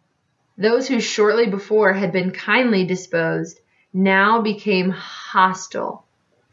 those 0.57 0.87
who 0.87 0.99
shortly 0.99 1.47
before 1.47 1.93
had 1.93 2.11
been 2.11 2.31
kindly 2.31 2.85
disposed 2.85 3.59
now 3.93 4.41
became 4.41 4.89
hostile 4.89 6.05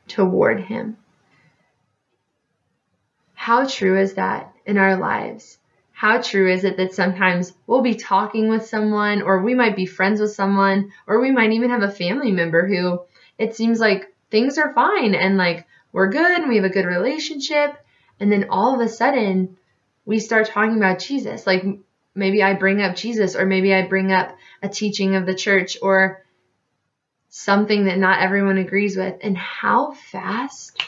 toward 0.07 0.61
him. 0.61 0.97
How 3.35 3.67
true 3.67 3.99
is 3.99 4.15
that 4.15 4.53
in 4.67 4.77
our 4.77 4.97
lives? 4.97 5.57
How 5.93 6.21
true 6.21 6.51
is 6.51 6.65
it 6.65 6.77
that 6.77 6.95
sometimes 6.95 7.53
we'll 7.67 7.83
be 7.83 7.95
talking 7.95 8.49
with 8.49 8.67
someone, 8.67 9.23
or 9.23 9.43
we 9.43 9.55
might 9.55 9.77
be 9.77 9.87
friends 9.87 10.21
with 10.21 10.33
someone, 10.33 10.93
or 11.07 11.21
we 11.21 11.31
might 11.31 11.53
even 11.53 11.71
have 11.71 11.83
a 11.83 11.91
family 11.91 12.33
member 12.33 12.67
who 12.67 13.01
it 13.39 13.55
seems 13.55 13.81
like 13.81 14.13
things 14.31 14.59
are 14.59 14.75
fine 14.75 15.15
and 15.15 15.37
like 15.37 15.67
we're 15.93 16.09
good 16.11 16.41
and 16.41 16.49
we 16.49 16.57
have 16.57 16.65
a 16.65 16.71
good 16.71 16.87
relationship. 16.87 17.77
And 18.19 18.31
then 18.31 18.47
all 18.51 18.75
of 18.75 18.81
a 18.81 18.89
sudden 18.89 19.57
we 20.05 20.19
start 20.19 20.49
talking 20.49 20.77
about 20.77 20.99
Jesus. 20.99 21.47
Like 21.47 21.65
maybe 22.15 22.43
I 22.43 22.55
bring 22.55 22.83
up 22.83 22.97
Jesus 22.97 23.37
or 23.37 23.47
maybe 23.47 23.75
I 23.75 23.87
bring 23.87 24.13
up 24.13 24.37
a 24.63 24.69
teaching 24.69 25.15
of 25.17 25.27
the 25.27 25.35
church 25.35 25.79
or 25.83 26.25
something 27.29 27.85
that 27.85 27.99
not 27.99 28.21
everyone 28.21 28.59
agrees 28.59 28.97
with. 28.97 29.17
And 29.23 29.37
how 29.37 29.93
fast 29.93 30.81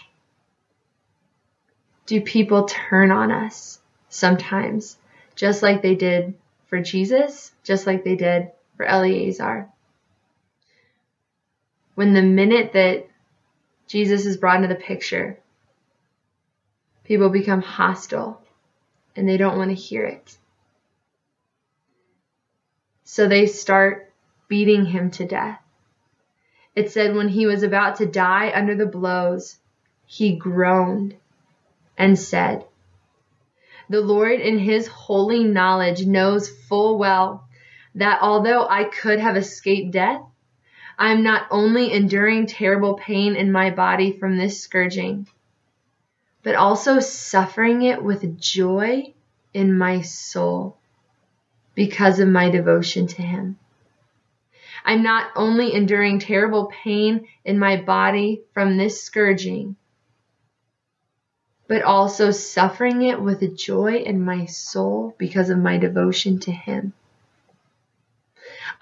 do 2.06 2.20
people 2.20 2.64
turn 2.64 3.10
on 3.10 3.32
us 3.32 3.80
sometimes? 4.08 4.96
Just 5.34 5.62
like 5.62 5.82
they 5.82 5.94
did 5.94 6.34
for 6.66 6.80
Jesus, 6.80 7.52
just 7.64 7.86
like 7.86 8.04
they 8.04 8.16
did 8.16 8.50
for 8.76 8.84
Eleazar. 8.84 9.68
When 11.94 12.12
the 12.12 12.22
minute 12.22 12.72
that 12.72 13.06
Jesus 13.92 14.24
is 14.24 14.38
brought 14.38 14.56
into 14.56 14.68
the 14.68 14.74
picture, 14.74 15.38
people 17.04 17.28
become 17.28 17.60
hostile 17.60 18.40
and 19.14 19.28
they 19.28 19.36
don't 19.36 19.58
want 19.58 19.68
to 19.68 19.74
hear 19.74 20.06
it. 20.06 20.34
So 23.04 23.28
they 23.28 23.44
start 23.44 24.10
beating 24.48 24.86
him 24.86 25.10
to 25.10 25.26
death. 25.26 25.60
It 26.74 26.90
said 26.90 27.14
when 27.14 27.28
he 27.28 27.44
was 27.44 27.62
about 27.62 27.96
to 27.96 28.06
die 28.06 28.50
under 28.54 28.74
the 28.74 28.86
blows, 28.86 29.58
he 30.06 30.36
groaned 30.36 31.14
and 31.98 32.18
said, 32.18 32.64
The 33.90 34.00
Lord 34.00 34.40
in 34.40 34.58
his 34.58 34.86
holy 34.86 35.44
knowledge 35.44 36.06
knows 36.06 36.48
full 36.48 36.96
well 36.96 37.46
that 37.96 38.20
although 38.22 38.66
I 38.66 38.84
could 38.84 39.18
have 39.18 39.36
escaped 39.36 39.90
death, 39.90 40.22
I 41.02 41.10
am 41.10 41.24
not 41.24 41.48
only 41.50 41.92
enduring 41.92 42.46
terrible 42.46 42.94
pain 42.94 43.34
in 43.34 43.50
my 43.50 43.70
body 43.70 44.12
from 44.12 44.36
this 44.36 44.60
scourging, 44.60 45.26
but 46.44 46.54
also 46.54 47.00
suffering 47.00 47.82
it 47.82 48.04
with 48.04 48.38
joy 48.40 49.12
in 49.52 49.76
my 49.76 50.02
soul 50.02 50.76
because 51.74 52.20
of 52.20 52.28
my 52.28 52.50
devotion 52.50 53.08
to 53.08 53.20
Him. 53.20 53.58
I'm 54.84 55.02
not 55.02 55.32
only 55.34 55.74
enduring 55.74 56.20
terrible 56.20 56.66
pain 56.84 57.26
in 57.44 57.58
my 57.58 57.78
body 57.78 58.42
from 58.54 58.76
this 58.76 59.02
scourging, 59.02 59.74
but 61.66 61.82
also 61.82 62.30
suffering 62.30 63.02
it 63.02 63.20
with 63.20 63.56
joy 63.56 63.96
in 63.96 64.24
my 64.24 64.44
soul 64.44 65.16
because 65.18 65.50
of 65.50 65.58
my 65.58 65.78
devotion 65.78 66.38
to 66.38 66.52
Him. 66.52 66.92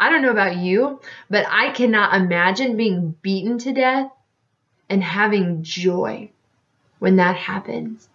I 0.00 0.09
don't 0.09 0.23
know 0.23 0.30
about 0.30 0.57
you, 0.57 0.99
but 1.28 1.45
I 1.47 1.73
cannot 1.73 2.14
imagine 2.14 2.78
being 2.78 3.14
beaten 3.21 3.59
to 3.59 3.75
death 3.75 4.11
and 4.88 5.04
having 5.04 5.62
joy 5.62 6.30
when 7.00 7.16
that 7.16 7.37
happens. 7.37 8.09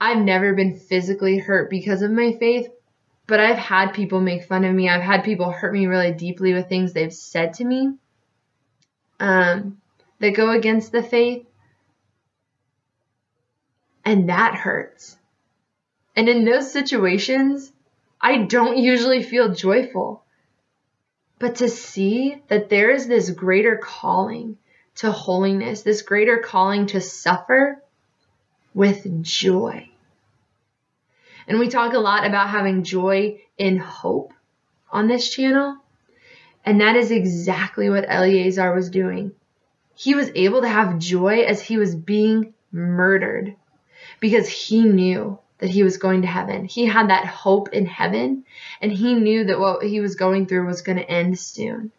I've 0.00 0.24
never 0.24 0.54
been 0.54 0.78
physically 0.78 1.36
hurt 1.36 1.68
because 1.68 2.00
of 2.00 2.10
my 2.10 2.32
faith, 2.32 2.68
but 3.26 3.38
I've 3.38 3.58
had 3.58 3.92
people 3.92 4.22
make 4.22 4.44
fun 4.44 4.64
of 4.64 4.74
me. 4.74 4.88
I've 4.88 5.02
had 5.02 5.24
people 5.24 5.50
hurt 5.50 5.74
me 5.74 5.86
really 5.86 6.12
deeply 6.12 6.54
with 6.54 6.70
things 6.70 6.94
they've 6.94 7.12
said 7.12 7.52
to 7.54 7.64
me 7.64 7.92
um, 9.20 9.78
that 10.20 10.36
go 10.36 10.50
against 10.50 10.90
the 10.90 11.02
faith. 11.02 11.46
And 14.06 14.30
that 14.30 14.54
hurts. 14.54 15.18
And 16.14 16.30
in 16.30 16.46
those 16.46 16.72
situations, 16.72 17.72
I 18.22 18.38
don't 18.44 18.78
usually 18.78 19.22
feel 19.22 19.52
joyful. 19.52 20.22
But 21.38 21.56
to 21.56 21.68
see 21.68 22.42
that 22.48 22.68
there 22.70 22.90
is 22.90 23.06
this 23.06 23.30
greater 23.30 23.76
calling 23.76 24.56
to 24.96 25.12
holiness, 25.12 25.82
this 25.82 26.02
greater 26.02 26.38
calling 26.38 26.86
to 26.86 27.00
suffer 27.00 27.82
with 28.74 29.22
joy. 29.22 29.88
And 31.46 31.58
we 31.58 31.68
talk 31.68 31.92
a 31.92 31.98
lot 31.98 32.26
about 32.26 32.48
having 32.48 32.82
joy 32.82 33.40
in 33.58 33.76
hope 33.78 34.32
on 34.90 35.06
this 35.06 35.30
channel. 35.30 35.76
And 36.64 36.80
that 36.80 36.96
is 36.96 37.10
exactly 37.10 37.88
what 37.90 38.06
Eleazar 38.08 38.74
was 38.74 38.90
doing. 38.90 39.32
He 39.94 40.14
was 40.14 40.30
able 40.34 40.62
to 40.62 40.68
have 40.68 40.98
joy 40.98 41.42
as 41.42 41.62
he 41.62 41.76
was 41.76 41.94
being 41.94 42.54
murdered 42.72 43.54
because 44.20 44.48
he 44.48 44.84
knew 44.84 45.38
that 45.58 45.70
he 45.70 45.82
was 45.82 45.96
going 45.96 46.22
to 46.22 46.28
heaven. 46.28 46.64
He 46.64 46.86
had 46.86 47.10
that 47.10 47.26
hope 47.26 47.70
in 47.72 47.86
heaven, 47.86 48.44
and 48.80 48.92
he 48.92 49.14
knew 49.14 49.44
that 49.44 49.58
what 49.58 49.82
he 49.82 50.00
was 50.00 50.14
going 50.14 50.46
through 50.46 50.66
was 50.66 50.82
going 50.82 50.98
to 50.98 51.10
end 51.10 51.38
soon 51.38 51.92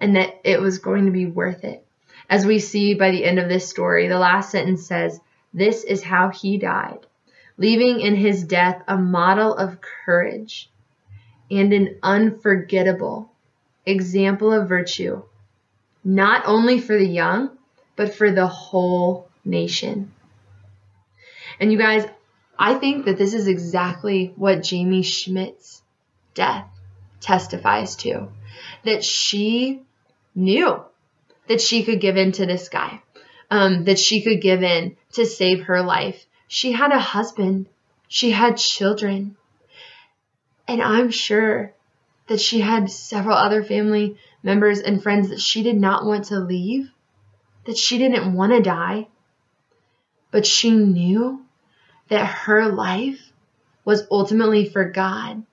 and 0.00 0.16
that 0.16 0.40
it 0.44 0.60
was 0.60 0.78
going 0.78 1.06
to 1.06 1.10
be 1.10 1.26
worth 1.26 1.64
it. 1.64 1.84
As 2.28 2.44
we 2.44 2.58
see 2.58 2.94
by 2.94 3.10
the 3.10 3.24
end 3.24 3.38
of 3.38 3.48
this 3.48 3.68
story, 3.68 4.08
the 4.08 4.18
last 4.18 4.50
sentence 4.50 4.86
says, 4.86 5.20
This 5.54 5.84
is 5.84 6.02
how 6.02 6.30
he 6.30 6.58
died, 6.58 7.06
leaving 7.56 8.00
in 8.00 8.16
his 8.16 8.44
death 8.44 8.82
a 8.88 8.96
model 8.96 9.54
of 9.54 9.78
courage 9.80 10.68
and 11.50 11.72
an 11.72 11.98
unforgettable 12.02 13.30
example 13.86 14.52
of 14.52 14.68
virtue, 14.68 15.22
not 16.02 16.42
only 16.46 16.80
for 16.80 16.98
the 16.98 17.06
young, 17.06 17.56
but 17.94 18.14
for 18.14 18.32
the 18.32 18.46
whole 18.46 19.28
nation. 19.44 20.12
And 21.60 21.72
you 21.72 21.78
guys, 21.78 22.06
I 22.58 22.74
think 22.74 23.04
that 23.04 23.18
this 23.18 23.34
is 23.34 23.46
exactly 23.46 24.32
what 24.36 24.62
Jamie 24.62 25.02
Schmidt's 25.02 25.82
death 26.34 26.66
testifies 27.20 27.96
to. 27.96 28.28
That 28.84 29.04
she 29.04 29.82
knew 30.34 30.82
that 31.48 31.60
she 31.60 31.84
could 31.84 32.00
give 32.00 32.16
in 32.16 32.32
to 32.32 32.46
this 32.46 32.68
guy, 32.68 33.02
um, 33.50 33.84
that 33.84 33.98
she 33.98 34.22
could 34.22 34.40
give 34.40 34.62
in 34.62 34.96
to 35.12 35.26
save 35.26 35.64
her 35.64 35.82
life. 35.82 36.26
She 36.48 36.72
had 36.72 36.92
a 36.92 36.98
husband, 36.98 37.66
she 38.08 38.30
had 38.30 38.56
children, 38.56 39.36
and 40.66 40.82
I'm 40.82 41.10
sure 41.10 41.72
that 42.28 42.40
she 42.40 42.60
had 42.60 42.90
several 42.90 43.36
other 43.36 43.62
family 43.62 44.16
members 44.42 44.80
and 44.80 45.02
friends 45.02 45.28
that 45.28 45.40
she 45.40 45.62
did 45.62 45.76
not 45.76 46.04
want 46.04 46.26
to 46.26 46.40
leave, 46.40 46.90
that 47.66 47.76
she 47.76 47.98
didn't 47.98 48.34
want 48.34 48.52
to 48.52 48.62
die, 48.62 49.08
but 50.30 50.46
she 50.46 50.70
knew 50.70 51.45
that 52.08 52.26
her 52.26 52.68
life 52.68 53.32
was 53.84 54.06
ultimately 54.10 54.68
for 54.68 54.84
God 54.90 55.44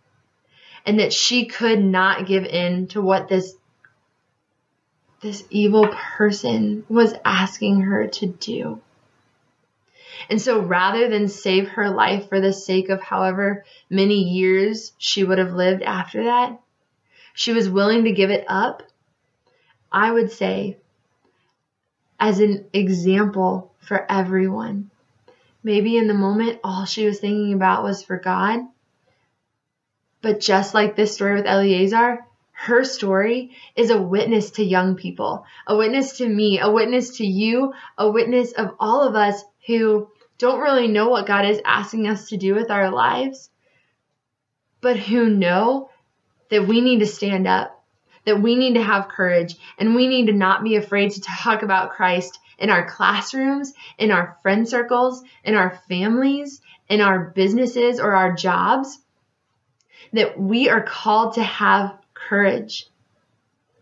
and 0.85 0.99
that 0.99 1.13
she 1.13 1.45
could 1.45 1.83
not 1.83 2.27
give 2.27 2.45
in 2.45 2.87
to 2.87 3.01
what 3.01 3.27
this 3.27 3.55
this 5.21 5.45
evil 5.49 5.87
person 5.87 6.83
was 6.89 7.13
asking 7.23 7.79
her 7.79 8.07
to 8.07 8.25
do. 8.25 8.81
And 10.29 10.41
so 10.41 10.59
rather 10.61 11.07
than 11.07 11.29
save 11.29 11.69
her 11.69 11.89
life 11.89 12.27
for 12.27 12.41
the 12.41 12.51
sake 12.51 12.89
of 12.89 13.01
however 13.01 13.63
many 13.89 14.15
years 14.15 14.91
she 14.97 15.23
would 15.23 15.37
have 15.37 15.53
lived 15.53 15.81
after 15.81 16.25
that, 16.25 16.59
she 17.33 17.53
was 17.53 17.69
willing 17.69 18.03
to 18.03 18.11
give 18.11 18.31
it 18.31 18.43
up. 18.49 18.83
I 19.91 20.11
would 20.11 20.31
say, 20.31 20.77
as 22.19 22.39
an 22.39 22.65
example 22.73 23.71
for 23.79 24.09
everyone. 24.11 24.91
Maybe 25.63 25.97
in 25.97 26.07
the 26.07 26.13
moment, 26.13 26.59
all 26.63 26.85
she 26.85 27.05
was 27.05 27.19
thinking 27.19 27.53
about 27.53 27.83
was 27.83 28.03
for 28.03 28.17
God. 28.17 28.59
But 30.21 30.39
just 30.39 30.73
like 30.73 30.95
this 30.95 31.13
story 31.15 31.35
with 31.35 31.45
Eleazar, 31.45 32.25
her 32.51 32.83
story 32.83 33.51
is 33.75 33.89
a 33.89 34.01
witness 34.01 34.51
to 34.51 34.63
young 34.63 34.95
people, 34.95 35.45
a 35.67 35.75
witness 35.75 36.17
to 36.17 36.27
me, 36.27 36.59
a 36.59 36.69
witness 36.69 37.17
to 37.17 37.25
you, 37.25 37.73
a 37.97 38.09
witness 38.09 38.51
of 38.53 38.75
all 38.79 39.01
of 39.01 39.15
us 39.15 39.43
who 39.67 40.09
don't 40.37 40.61
really 40.61 40.87
know 40.87 41.09
what 41.09 41.27
God 41.27 41.45
is 41.45 41.61
asking 41.65 42.07
us 42.07 42.29
to 42.29 42.37
do 42.37 42.55
with 42.55 42.69
our 42.69 42.89
lives, 42.91 43.49
but 44.81 44.97
who 44.97 45.29
know 45.29 45.89
that 46.49 46.67
we 46.67 46.81
need 46.81 46.99
to 46.99 47.07
stand 47.07 47.47
up, 47.47 47.83
that 48.25 48.41
we 48.41 48.55
need 48.55 48.75
to 48.75 48.83
have 48.83 49.07
courage, 49.07 49.55
and 49.77 49.95
we 49.95 50.07
need 50.07 50.27
to 50.27 50.33
not 50.33 50.63
be 50.63 50.75
afraid 50.75 51.11
to 51.11 51.21
talk 51.21 51.63
about 51.63 51.91
Christ 51.91 52.39
in 52.63 52.69
our 52.69 52.89
classrooms, 52.89 53.73
in 53.97 54.09
our 54.09 54.37
friend 54.41 54.67
circles, 54.67 55.21
in 55.43 55.53
our 55.53 55.77
families, 55.89 56.61
in 56.87 57.01
our 57.01 57.19
businesses 57.19 57.99
or 57.99 58.13
our 58.13 58.31
jobs. 58.31 58.97
That 60.13 60.39
we 60.39 60.69
are 60.69 60.81
called 60.81 61.33
to 61.33 61.43
have 61.43 61.99
courage, 62.13 62.87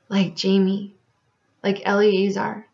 like 0.10 0.36
Jamie, 0.36 0.96
like 1.64 1.84
Eleazar. 1.86 2.66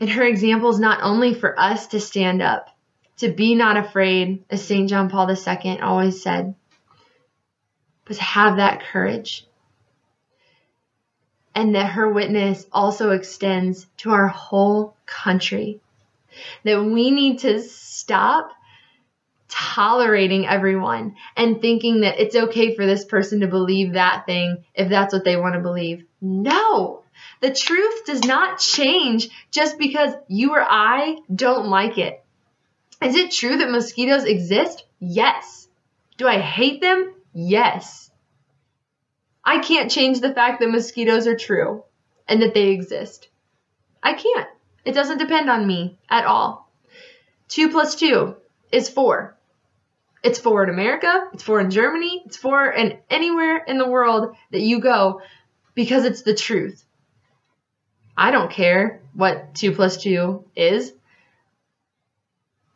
And 0.00 0.10
her 0.10 0.24
example 0.24 0.70
is 0.70 0.80
not 0.80 0.98
only 1.02 1.32
for 1.32 1.58
us 1.58 1.86
to 1.88 2.00
stand 2.00 2.42
up, 2.42 2.70
to 3.18 3.28
be 3.28 3.54
not 3.54 3.76
afraid, 3.76 4.44
as 4.50 4.64
St. 4.64 4.88
John 4.88 5.10
Paul 5.10 5.30
II 5.30 5.80
always 5.80 6.20
said, 6.20 6.56
but 8.04 8.16
to 8.16 8.22
have 8.22 8.56
that 8.56 8.82
courage. 8.82 9.46
And 11.54 11.74
that 11.74 11.92
her 11.92 12.08
witness 12.08 12.66
also 12.72 13.10
extends 13.10 13.86
to 13.98 14.10
our 14.10 14.26
whole 14.28 14.96
country. 15.06 15.80
That 16.64 16.82
we 16.84 17.10
need 17.10 17.40
to 17.40 17.62
stop 17.62 18.50
tolerating 19.48 20.46
everyone 20.48 21.14
and 21.36 21.60
thinking 21.60 22.00
that 22.00 22.18
it's 22.18 22.34
okay 22.34 22.74
for 22.74 22.84
this 22.84 23.04
person 23.04 23.40
to 23.40 23.46
believe 23.46 23.92
that 23.92 24.26
thing 24.26 24.64
if 24.74 24.88
that's 24.88 25.12
what 25.12 25.24
they 25.24 25.36
want 25.36 25.54
to 25.54 25.60
believe. 25.60 26.04
No! 26.20 27.02
The 27.40 27.52
truth 27.52 28.04
does 28.06 28.24
not 28.24 28.58
change 28.58 29.28
just 29.52 29.78
because 29.78 30.12
you 30.26 30.54
or 30.54 30.62
I 30.62 31.18
don't 31.32 31.68
like 31.68 31.98
it. 31.98 32.22
Is 33.02 33.14
it 33.14 33.30
true 33.30 33.56
that 33.58 33.70
mosquitoes 33.70 34.24
exist? 34.24 34.84
Yes. 34.98 35.68
Do 36.16 36.26
I 36.26 36.38
hate 36.38 36.80
them? 36.80 37.14
Yes. 37.32 38.10
I 39.44 39.58
can't 39.58 39.90
change 39.90 40.20
the 40.20 40.32
fact 40.32 40.60
that 40.60 40.70
mosquitoes 40.70 41.26
are 41.26 41.36
true 41.36 41.84
and 42.26 42.42
that 42.42 42.54
they 42.54 42.70
exist. 42.70 43.28
I 44.02 44.14
can't. 44.14 44.48
It 44.84 44.92
doesn't 44.92 45.18
depend 45.18 45.50
on 45.50 45.66
me 45.66 45.98
at 46.08 46.24
all. 46.24 46.70
Two 47.48 47.70
plus 47.70 47.94
two 47.94 48.36
is 48.72 48.88
four. 48.88 49.36
It's 50.22 50.38
four 50.38 50.64
in 50.64 50.70
America, 50.70 51.28
it's 51.34 51.42
four 51.42 51.60
in 51.60 51.70
Germany, 51.70 52.22
it's 52.24 52.38
four 52.38 52.70
in 52.70 52.98
anywhere 53.10 53.58
in 53.58 53.76
the 53.76 53.88
world 53.88 54.34
that 54.52 54.62
you 54.62 54.80
go 54.80 55.20
because 55.74 56.06
it's 56.06 56.22
the 56.22 56.34
truth. 56.34 56.82
I 58.16 58.30
don't 58.30 58.50
care 58.50 59.02
what 59.12 59.54
2 59.54 59.72
plus 59.72 59.96
2 60.02 60.44
is, 60.56 60.92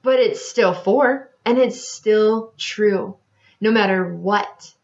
but 0.02 0.18
it's 0.18 0.48
still 0.48 0.74
4 0.74 1.30
and 1.44 1.58
it's 1.58 1.88
still 1.88 2.52
true 2.56 3.16
no 3.60 3.70
matter 3.70 4.14
what. 4.14 4.74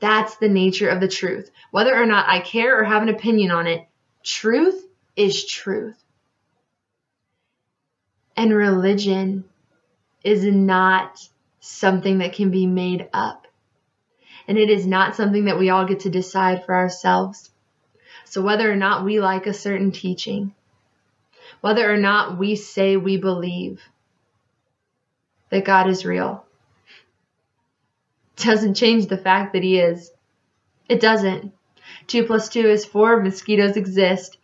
That's 0.00 0.36
the 0.36 0.48
nature 0.48 0.88
of 0.88 1.00
the 1.00 1.08
truth. 1.08 1.50
Whether 1.70 2.00
or 2.00 2.06
not 2.06 2.28
I 2.28 2.40
care 2.40 2.80
or 2.80 2.84
have 2.84 3.02
an 3.02 3.08
opinion 3.08 3.50
on 3.50 3.66
it, 3.66 3.86
truth 4.22 4.86
is 5.16 5.44
truth. 5.44 6.02
And 8.36 8.54
religion 8.54 9.44
is 10.22 10.44
not 10.44 11.20
something 11.60 12.18
that 12.18 12.34
can 12.34 12.50
be 12.50 12.66
made 12.66 13.08
up. 13.12 13.46
And 14.46 14.56
it 14.56 14.70
is 14.70 14.86
not 14.86 15.16
something 15.16 15.46
that 15.46 15.58
we 15.58 15.70
all 15.70 15.84
get 15.84 16.00
to 16.00 16.10
decide 16.10 16.64
for 16.64 16.74
ourselves. 16.74 17.50
So 18.24 18.40
whether 18.42 18.70
or 18.70 18.76
not 18.76 19.04
we 19.04 19.20
like 19.20 19.46
a 19.46 19.52
certain 19.52 19.90
teaching, 19.90 20.54
whether 21.60 21.92
or 21.92 21.96
not 21.96 22.38
we 22.38 22.56
say 22.56 22.96
we 22.96 23.16
believe 23.16 23.82
that 25.50 25.64
God 25.64 25.88
is 25.88 26.04
real, 26.04 26.44
doesn't 28.38 28.74
change 28.74 29.06
the 29.06 29.18
fact 29.18 29.52
that 29.52 29.62
He 29.62 29.78
is. 29.78 30.10
It 30.88 31.00
doesn't. 31.00 31.52
Two 32.06 32.24
plus 32.24 32.48
two 32.48 32.68
is 32.68 32.84
four. 32.84 33.20
Mosquitoes 33.20 33.76
exist. 33.76 34.38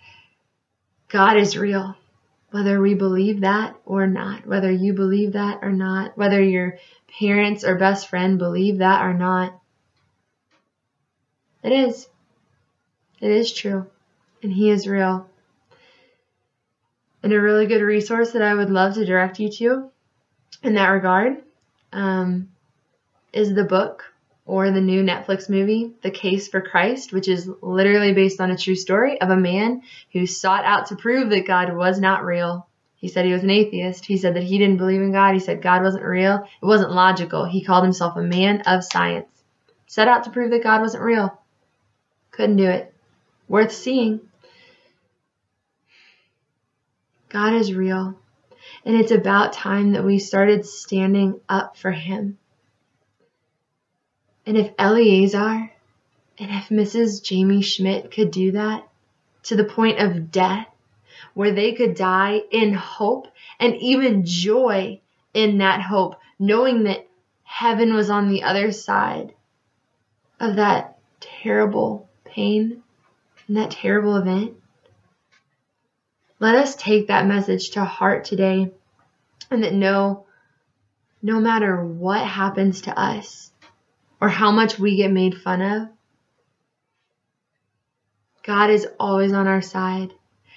God 1.08 1.36
is 1.36 1.56
real 1.56 1.96
whether 2.54 2.80
we 2.80 2.94
believe 2.94 3.40
that 3.40 3.74
or 3.84 4.06
not, 4.06 4.46
whether 4.46 4.70
you 4.70 4.92
believe 4.92 5.32
that 5.32 5.58
or 5.60 5.72
not, 5.72 6.16
whether 6.16 6.40
your 6.40 6.78
parents 7.18 7.64
or 7.64 7.74
best 7.74 8.06
friend 8.06 8.38
believe 8.38 8.78
that 8.78 9.04
or 9.04 9.12
not. 9.12 9.60
It 11.64 11.72
is. 11.72 12.06
It 13.20 13.32
is 13.32 13.52
true. 13.52 13.88
And 14.40 14.52
He 14.52 14.70
is 14.70 14.86
real. 14.86 15.28
And 17.24 17.32
a 17.32 17.40
really 17.40 17.66
good 17.66 17.82
resource 17.82 18.30
that 18.30 18.42
I 18.42 18.54
would 18.54 18.70
love 18.70 18.94
to 18.94 19.04
direct 19.04 19.40
you 19.40 19.50
to 19.50 19.90
in 20.62 20.74
that 20.74 20.90
regard 20.90 21.42
um, 21.92 22.50
is 23.34 23.52
the 23.52 23.64
book 23.64 24.04
or 24.46 24.70
the 24.70 24.80
new 24.80 25.02
Netflix 25.02 25.48
movie, 25.48 25.92
The 26.02 26.10
Case 26.10 26.48
for 26.48 26.60
Christ, 26.60 27.12
which 27.12 27.28
is 27.28 27.50
literally 27.62 28.12
based 28.12 28.40
on 28.40 28.50
a 28.50 28.56
true 28.56 28.76
story 28.76 29.20
of 29.20 29.30
a 29.30 29.36
man 29.36 29.82
who 30.12 30.26
sought 30.26 30.64
out 30.64 30.86
to 30.86 30.96
prove 30.96 31.30
that 31.30 31.46
God 31.46 31.74
was 31.74 31.98
not 31.98 32.24
real. 32.24 32.66
He 32.96 33.08
said 33.08 33.24
he 33.24 33.32
was 33.32 33.42
an 33.42 33.50
atheist. 33.50 34.04
He 34.04 34.16
said 34.16 34.34
that 34.34 34.42
he 34.42 34.58
didn't 34.58 34.78
believe 34.78 35.00
in 35.00 35.12
God. 35.12 35.34
He 35.34 35.40
said 35.40 35.62
God 35.62 35.82
wasn't 35.82 36.04
real. 36.04 36.46
It 36.62 36.66
wasn't 36.66 36.92
logical. 36.92 37.44
He 37.44 37.64
called 37.64 37.84
himself 37.84 38.16
a 38.16 38.22
man 38.22 38.62
of 38.62 38.84
science. 38.84 39.28
Set 39.86 40.08
out 40.08 40.24
to 40.24 40.30
prove 40.30 40.50
that 40.50 40.62
God 40.62 40.80
wasn't 40.80 41.04
real. 41.04 41.38
Couldn't 42.30 42.56
do 42.56 42.64
it. 42.64 42.94
Worth 43.48 43.72
seeing. 43.72 44.20
God 47.28 47.54
is 47.54 47.74
real. 47.74 48.18
And 48.84 48.96
it's 48.96 49.10
about 49.10 49.52
time 49.52 49.92
that 49.92 50.04
we 50.04 50.18
started 50.18 50.64
standing 50.64 51.40
up 51.48 51.76
for 51.76 51.90
him. 51.90 52.38
And 54.46 54.58
if 54.58 54.72
Eleazar 54.78 55.70
and 56.38 56.50
if 56.50 56.68
Mrs. 56.68 57.22
Jamie 57.22 57.62
Schmidt 57.62 58.10
could 58.10 58.30
do 58.30 58.52
that 58.52 58.86
to 59.44 59.56
the 59.56 59.64
point 59.64 60.00
of 60.00 60.30
death, 60.30 60.66
where 61.32 61.52
they 61.52 61.72
could 61.72 61.94
die 61.94 62.42
in 62.50 62.74
hope 62.74 63.28
and 63.58 63.76
even 63.76 64.24
joy 64.24 65.00
in 65.32 65.58
that 65.58 65.80
hope, 65.80 66.16
knowing 66.38 66.84
that 66.84 67.06
heaven 67.44 67.94
was 67.94 68.10
on 68.10 68.28
the 68.28 68.42
other 68.42 68.72
side 68.72 69.34
of 70.40 70.56
that 70.56 70.98
terrible 71.20 72.08
pain 72.24 72.82
and 73.46 73.56
that 73.56 73.70
terrible 73.70 74.16
event. 74.16 74.54
Let 76.40 76.56
us 76.56 76.74
take 76.74 77.08
that 77.08 77.26
message 77.26 77.70
to 77.70 77.84
heart 77.84 78.24
today 78.24 78.70
and 79.50 79.62
that 79.62 79.72
no, 79.72 80.26
no 81.22 81.40
matter 81.40 81.82
what 81.82 82.26
happens 82.26 82.82
to 82.82 82.98
us 82.98 83.50
or 84.20 84.28
how 84.28 84.50
much 84.50 84.78
we 84.78 84.96
get 84.96 85.10
made 85.10 85.40
fun 85.40 85.62
of, 85.62 85.88
God 88.42 88.70
is 88.70 88.86
always 89.00 89.32
on 89.32 89.46
our 89.46 89.62
side 89.62 90.12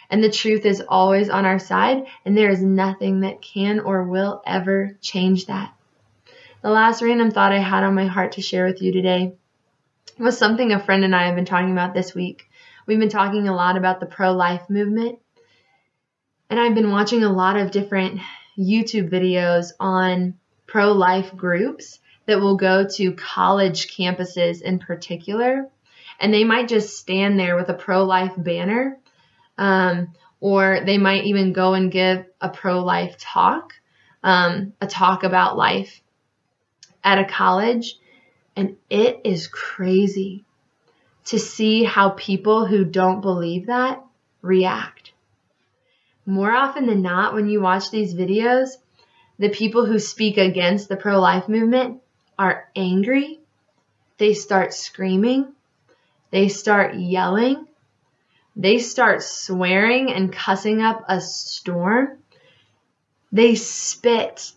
and 0.10 0.24
the 0.24 0.30
truth 0.30 0.66
is 0.66 0.84
always 0.88 1.30
on 1.30 1.46
our 1.46 1.60
side 1.60 2.06
and 2.26 2.38
there 2.38 2.50
is 2.50 2.62
nothing 2.62 3.22
that 3.22 3.42
can 3.42 3.80
or 3.80 4.04
will 4.04 4.42
ever 4.46 4.98
change 5.02 5.46
that. 5.46 5.74
The 6.62 6.70
last 6.70 7.02
random 7.02 7.32
thought 7.32 7.52
I 7.52 7.60
had 7.60 7.84
on 7.84 7.96
my 7.96 8.08
heart 8.08 8.34
to 8.34 8.42
share 8.42 8.66
with 8.66 8.82
you 8.82 8.92
today 8.92 9.36
was 10.18 10.38
something 10.38 10.72
a 10.72 10.84
friend 10.84 11.04
and 11.04 11.16
I 11.16 11.28
have 11.28 11.36
been 11.36 11.46
talking 11.46 11.72
about 11.72 11.94
this 11.94 12.16
week. 12.16 12.50
We've 12.86 13.00
been 13.00 13.10
talking 13.10 13.48
a 13.48 13.56
lot 13.56 13.78
about 13.78 14.00
the 14.00 14.06
pro 14.06 14.32
life 14.32 14.70
movement, 14.70 15.20
and 16.50 16.60
I've 16.60 16.74
been 16.74 16.92
watching 16.92 17.24
a 17.24 17.32
lot 17.32 17.58
of 17.58 17.72
different 17.72 18.22
YouTube 18.58 19.10
videos 19.10 19.74
on 19.80 20.36
pro 20.66 20.94
life 20.94 21.36
groups 21.36 22.00
that 22.28 22.40
will 22.40 22.58
go 22.58 22.86
to 22.86 23.14
college 23.14 23.88
campuses 23.96 24.62
in 24.62 24.80
particular. 24.80 25.68
And 26.20 26.34
they 26.34 26.44
might 26.44 26.68
just 26.68 26.98
stand 26.98 27.40
there 27.40 27.56
with 27.56 27.70
a 27.70 27.74
pro 27.74 28.04
life 28.04 28.34
banner, 28.38 29.00
um, 29.58 30.14
or 30.40 30.82
they 30.86 30.98
might 30.98 31.26
even 31.26 31.54
go 31.54 31.74
and 31.74 31.92
give 31.92 32.26
a 32.40 32.50
pro 32.50 32.84
life 32.84 33.16
talk, 33.18 33.74
um, 34.24 34.74
a 34.82 34.88
talk 34.88 35.24
about 35.24 35.58
life 35.58 36.02
at 37.04 37.20
a 37.20 37.26
college. 37.26 37.98
And 38.56 38.76
it 38.90 39.22
is 39.24 39.48
crazy 39.48 40.44
to 41.26 41.40
see 41.40 41.84
how 41.84 42.10
people 42.10 42.66
who 42.66 42.84
don't 42.84 43.22
believe 43.22 43.68
that 43.68 44.04
react. 44.42 45.12
More 46.26 46.52
often 46.52 46.88
than 46.88 47.02
not, 47.02 47.34
when 47.34 47.48
you 47.48 47.62
watch 47.62 47.90
these 47.90 48.14
videos, 48.14 48.70
the 49.40 49.50
people 49.50 49.86
who 49.86 50.00
speak 50.00 50.38
against 50.38 50.90
the 50.90 50.98
pro 50.98 51.20
life 51.20 51.48
movement 51.48 52.02
are 52.38 52.70
angry. 52.76 53.40
They 54.18 54.34
start 54.34 54.74
screaming. 54.74 55.54
They 56.32 56.50
start 56.50 56.96
yelling. 56.96 57.68
They 58.56 58.80
start 58.80 59.24
swearing 59.24 60.12
and 60.12 60.34
cussing 60.34 60.82
up 60.82 61.04
a 61.08 61.22
storm. 61.22 62.18
They 63.32 63.56
spit 63.56 64.54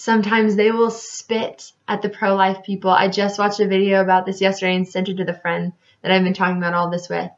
Sometimes 0.00 0.56
they 0.56 0.70
will 0.70 0.90
spit 0.90 1.72
at 1.86 2.00
the 2.00 2.08
pro 2.08 2.34
life 2.34 2.64
people. 2.64 2.90
I 2.90 3.08
just 3.08 3.38
watched 3.38 3.60
a 3.60 3.66
video 3.66 4.00
about 4.00 4.24
this 4.24 4.40
yesterday 4.40 4.74
and 4.74 4.88
sent 4.88 5.10
it 5.10 5.18
to 5.18 5.26
the 5.26 5.34
friend 5.34 5.74
that 6.00 6.10
I've 6.10 6.24
been 6.24 6.32
talking 6.32 6.56
about 6.56 6.72
all 6.72 6.88
this 6.88 7.10
with. 7.10 7.30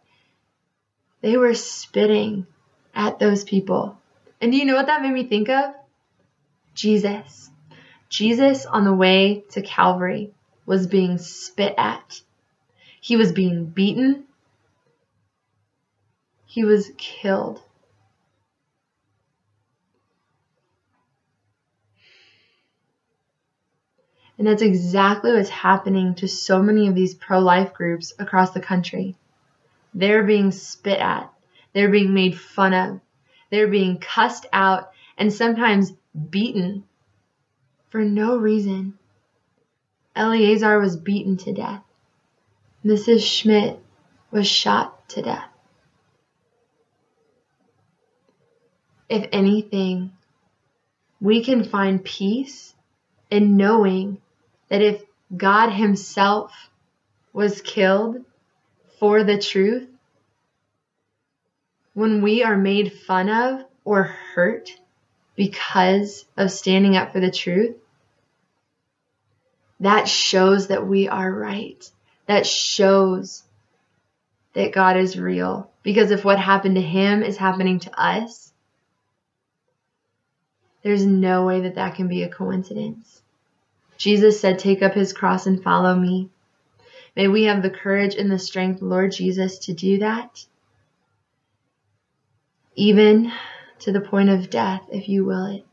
They 1.22 1.36
were 1.36 1.54
spitting 1.54 2.46
at 2.94 3.18
those 3.18 3.42
people. 3.42 3.98
And 4.40 4.52
do 4.52 4.58
you 4.58 4.64
know 4.64 4.76
what 4.76 4.86
that 4.86 5.02
made 5.02 5.12
me 5.12 5.24
think 5.24 5.48
of? 5.48 5.74
Jesus. 6.72 7.50
Jesus 8.12 8.66
on 8.66 8.84
the 8.84 8.92
way 8.92 9.42
to 9.52 9.62
Calvary 9.62 10.32
was 10.66 10.86
being 10.86 11.16
spit 11.16 11.74
at. 11.78 12.20
He 13.00 13.16
was 13.16 13.32
being 13.32 13.64
beaten. 13.64 14.24
He 16.44 16.62
was 16.62 16.90
killed. 16.98 17.62
And 24.36 24.46
that's 24.46 24.60
exactly 24.60 25.32
what's 25.32 25.48
happening 25.48 26.14
to 26.16 26.28
so 26.28 26.62
many 26.62 26.88
of 26.88 26.94
these 26.94 27.14
pro 27.14 27.38
life 27.38 27.72
groups 27.72 28.12
across 28.18 28.50
the 28.50 28.60
country. 28.60 29.16
They're 29.94 30.24
being 30.24 30.52
spit 30.52 31.00
at, 31.00 31.32
they're 31.72 31.90
being 31.90 32.12
made 32.12 32.38
fun 32.38 32.74
of, 32.74 33.00
they're 33.50 33.68
being 33.68 33.96
cussed 33.96 34.44
out, 34.52 34.92
and 35.16 35.32
sometimes 35.32 35.94
beaten 36.28 36.84
for 37.92 38.02
no 38.02 38.38
reason. 38.38 38.98
Eleazar 40.16 40.78
was 40.78 40.96
beaten 40.96 41.36
to 41.36 41.52
death. 41.52 41.82
Mrs. 42.82 43.20
Schmidt 43.20 43.78
was 44.30 44.48
shot 44.48 45.10
to 45.10 45.20
death. 45.20 45.44
If 49.10 49.28
anything, 49.30 50.12
we 51.20 51.44
can 51.44 51.64
find 51.64 52.02
peace 52.02 52.74
in 53.30 53.58
knowing 53.58 54.22
that 54.70 54.80
if 54.80 55.02
God 55.36 55.68
Himself 55.68 56.70
was 57.34 57.60
killed 57.60 58.24
for 58.98 59.22
the 59.22 59.36
truth, 59.36 59.86
when 61.92 62.22
we 62.22 62.42
are 62.42 62.56
made 62.56 62.94
fun 62.94 63.28
of 63.28 63.66
or 63.84 64.04
hurt 64.04 64.70
because 65.36 66.24
of 66.38 66.50
standing 66.50 66.96
up 66.96 67.12
for 67.12 67.20
the 67.20 67.30
truth, 67.30 67.76
that 69.82 70.08
shows 70.08 70.68
that 70.68 70.86
we 70.86 71.08
are 71.08 71.30
right. 71.30 71.90
That 72.26 72.46
shows 72.46 73.42
that 74.54 74.72
God 74.72 74.96
is 74.96 75.18
real. 75.18 75.70
Because 75.82 76.12
if 76.12 76.24
what 76.24 76.38
happened 76.38 76.76
to 76.76 76.80
him 76.80 77.22
is 77.24 77.36
happening 77.36 77.80
to 77.80 78.00
us, 78.00 78.52
there's 80.82 81.04
no 81.04 81.46
way 81.46 81.62
that 81.62 81.74
that 81.74 81.96
can 81.96 82.06
be 82.06 82.22
a 82.22 82.28
coincidence. 82.28 83.22
Jesus 83.98 84.40
said, 84.40 84.58
Take 84.58 84.82
up 84.82 84.94
his 84.94 85.12
cross 85.12 85.46
and 85.46 85.62
follow 85.62 85.94
me. 85.96 86.30
May 87.16 87.26
we 87.26 87.44
have 87.44 87.62
the 87.62 87.70
courage 87.70 88.14
and 88.14 88.30
the 88.30 88.38
strength, 88.38 88.82
Lord 88.82 89.12
Jesus, 89.12 89.58
to 89.60 89.72
do 89.72 89.98
that, 89.98 90.44
even 92.76 93.32
to 93.80 93.92
the 93.92 94.00
point 94.00 94.30
of 94.30 94.48
death, 94.48 94.82
if 94.90 95.08
you 95.08 95.24
will 95.24 95.46
it. 95.46 95.66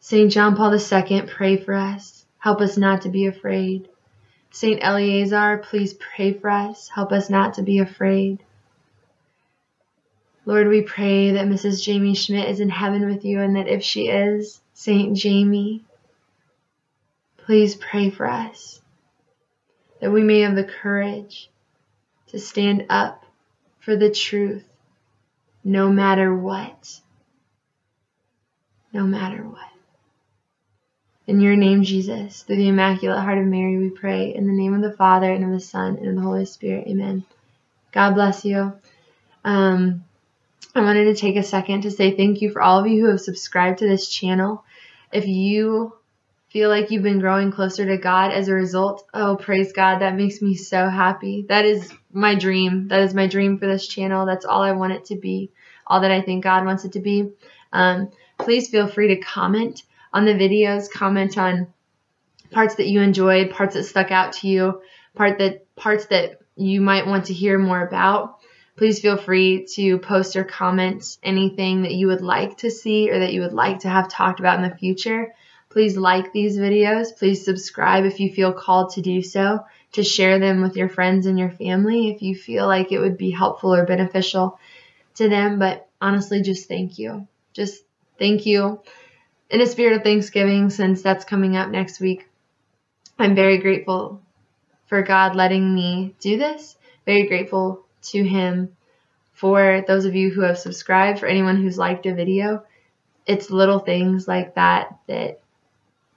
St. 0.00 0.32
John 0.32 0.56
Paul 0.56 0.74
II, 0.74 1.22
pray 1.22 1.56
for 1.58 1.74
us. 1.74 2.25
Help 2.38 2.60
us 2.60 2.76
not 2.76 3.02
to 3.02 3.08
be 3.08 3.26
afraid. 3.26 3.88
St. 4.50 4.78
Eleazar, 4.82 5.58
please 5.58 5.94
pray 5.94 6.32
for 6.32 6.50
us. 6.50 6.88
Help 6.88 7.12
us 7.12 7.28
not 7.28 7.54
to 7.54 7.62
be 7.62 7.78
afraid. 7.78 8.38
Lord, 10.44 10.68
we 10.68 10.82
pray 10.82 11.32
that 11.32 11.46
Mrs. 11.48 11.82
Jamie 11.82 12.14
Schmidt 12.14 12.48
is 12.48 12.60
in 12.60 12.70
heaven 12.70 13.10
with 13.10 13.24
you 13.24 13.40
and 13.40 13.56
that 13.56 13.68
if 13.68 13.82
she 13.82 14.08
is, 14.08 14.60
St. 14.74 15.16
Jamie, 15.16 15.84
Please 17.46 17.76
pray 17.76 18.10
for 18.10 18.28
us 18.28 18.80
that 20.00 20.10
we 20.10 20.24
may 20.24 20.40
have 20.40 20.56
the 20.56 20.64
courage 20.64 21.48
to 22.26 22.40
stand 22.40 22.86
up 22.90 23.24
for 23.78 23.94
the 23.94 24.10
truth 24.10 24.64
no 25.62 25.88
matter 25.88 26.34
what. 26.34 27.00
No 28.92 29.04
matter 29.04 29.44
what. 29.44 29.75
In 31.26 31.40
your 31.40 31.56
name, 31.56 31.82
Jesus, 31.82 32.42
through 32.42 32.56
the 32.56 32.68
Immaculate 32.68 33.18
Heart 33.18 33.38
of 33.38 33.46
Mary, 33.46 33.76
we 33.78 33.90
pray. 33.90 34.32
In 34.32 34.46
the 34.46 34.52
name 34.52 34.74
of 34.74 34.80
the 34.80 34.96
Father, 34.96 35.32
and 35.32 35.44
of 35.44 35.50
the 35.50 35.58
Son, 35.58 35.96
and 35.96 36.08
of 36.08 36.14
the 36.14 36.20
Holy 36.20 36.44
Spirit. 36.46 36.86
Amen. 36.86 37.24
God 37.90 38.14
bless 38.14 38.44
you. 38.44 38.72
Um, 39.44 40.04
I 40.72 40.82
wanted 40.82 41.06
to 41.06 41.16
take 41.16 41.34
a 41.34 41.42
second 41.42 41.82
to 41.82 41.90
say 41.90 42.16
thank 42.16 42.42
you 42.42 42.50
for 42.52 42.62
all 42.62 42.78
of 42.78 42.86
you 42.86 43.04
who 43.04 43.10
have 43.10 43.20
subscribed 43.20 43.80
to 43.80 43.88
this 43.88 44.08
channel. 44.08 44.64
If 45.12 45.26
you 45.26 45.96
feel 46.50 46.68
like 46.68 46.92
you've 46.92 47.02
been 47.02 47.18
growing 47.18 47.50
closer 47.50 47.84
to 47.84 47.98
God 47.98 48.30
as 48.30 48.46
a 48.46 48.54
result, 48.54 49.04
oh, 49.12 49.34
praise 49.34 49.72
God. 49.72 49.98
That 49.98 50.14
makes 50.14 50.40
me 50.40 50.54
so 50.54 50.88
happy. 50.88 51.44
That 51.48 51.64
is 51.64 51.92
my 52.12 52.36
dream. 52.36 52.86
That 52.86 53.00
is 53.00 53.14
my 53.14 53.26
dream 53.26 53.58
for 53.58 53.66
this 53.66 53.88
channel. 53.88 54.26
That's 54.26 54.44
all 54.44 54.62
I 54.62 54.72
want 54.72 54.92
it 54.92 55.06
to 55.06 55.16
be, 55.16 55.50
all 55.88 56.02
that 56.02 56.12
I 56.12 56.22
think 56.22 56.44
God 56.44 56.64
wants 56.64 56.84
it 56.84 56.92
to 56.92 57.00
be. 57.00 57.32
Um, 57.72 58.12
please 58.38 58.68
feel 58.68 58.86
free 58.86 59.08
to 59.08 59.16
comment 59.16 59.82
on 60.12 60.24
the 60.24 60.34
videos, 60.34 60.90
comment 60.90 61.36
on 61.38 61.72
parts 62.50 62.76
that 62.76 62.86
you 62.86 63.00
enjoyed, 63.00 63.50
parts 63.50 63.74
that 63.74 63.84
stuck 63.84 64.10
out 64.10 64.34
to 64.34 64.48
you, 64.48 64.82
part 65.14 65.38
that 65.38 65.74
parts 65.76 66.06
that 66.06 66.40
you 66.56 66.80
might 66.80 67.06
want 67.06 67.26
to 67.26 67.34
hear 67.34 67.58
more 67.58 67.86
about. 67.86 68.38
Please 68.76 69.00
feel 69.00 69.16
free 69.16 69.66
to 69.74 69.98
post 69.98 70.36
or 70.36 70.44
comment 70.44 71.18
anything 71.22 71.82
that 71.82 71.94
you 71.94 72.08
would 72.08 72.20
like 72.20 72.58
to 72.58 72.70
see 72.70 73.10
or 73.10 73.18
that 73.18 73.32
you 73.32 73.40
would 73.40 73.54
like 73.54 73.80
to 73.80 73.88
have 73.88 74.08
talked 74.08 74.40
about 74.40 74.62
in 74.62 74.68
the 74.68 74.76
future. 74.76 75.34
Please 75.70 75.96
like 75.96 76.32
these 76.32 76.56
videos. 76.56 77.16
Please 77.16 77.44
subscribe 77.44 78.04
if 78.04 78.20
you 78.20 78.32
feel 78.32 78.52
called 78.52 78.90
to 78.92 79.02
do 79.02 79.22
so, 79.22 79.64
to 79.92 80.02
share 80.02 80.38
them 80.38 80.62
with 80.62 80.76
your 80.76 80.88
friends 80.88 81.26
and 81.26 81.38
your 81.38 81.50
family 81.50 82.10
if 82.10 82.22
you 82.22 82.34
feel 82.34 82.66
like 82.66 82.92
it 82.92 82.98
would 82.98 83.16
be 83.18 83.30
helpful 83.30 83.74
or 83.74 83.84
beneficial 83.86 84.58
to 85.14 85.28
them. 85.28 85.58
But 85.58 85.88
honestly, 86.00 86.42
just 86.42 86.68
thank 86.68 86.98
you. 86.98 87.26
Just 87.52 87.82
thank 88.18 88.46
you 88.46 88.80
in 89.50 89.60
a 89.60 89.66
spirit 89.66 89.96
of 89.96 90.02
Thanksgiving 90.02 90.70
since 90.70 91.02
that's 91.02 91.24
coming 91.24 91.56
up 91.56 91.70
next 91.70 92.00
week. 92.00 92.28
I'm 93.18 93.34
very 93.34 93.58
grateful 93.58 94.20
for 94.86 95.02
God 95.02 95.34
letting 95.34 95.74
me 95.74 96.14
do 96.20 96.36
this. 96.36 96.76
Very 97.04 97.26
grateful 97.26 97.84
to 98.02 98.22
Him 98.24 98.76
for 99.32 99.84
those 99.86 100.04
of 100.04 100.14
you 100.14 100.30
who 100.30 100.40
have 100.42 100.58
subscribed, 100.58 101.18
for 101.18 101.26
anyone 101.26 101.60
who's 101.60 101.78
liked 101.78 102.06
a 102.06 102.14
video. 102.14 102.64
it's 103.26 103.50
little 103.50 103.80
things 103.80 104.28
like 104.28 104.54
that 104.54 104.98
that 105.08 105.40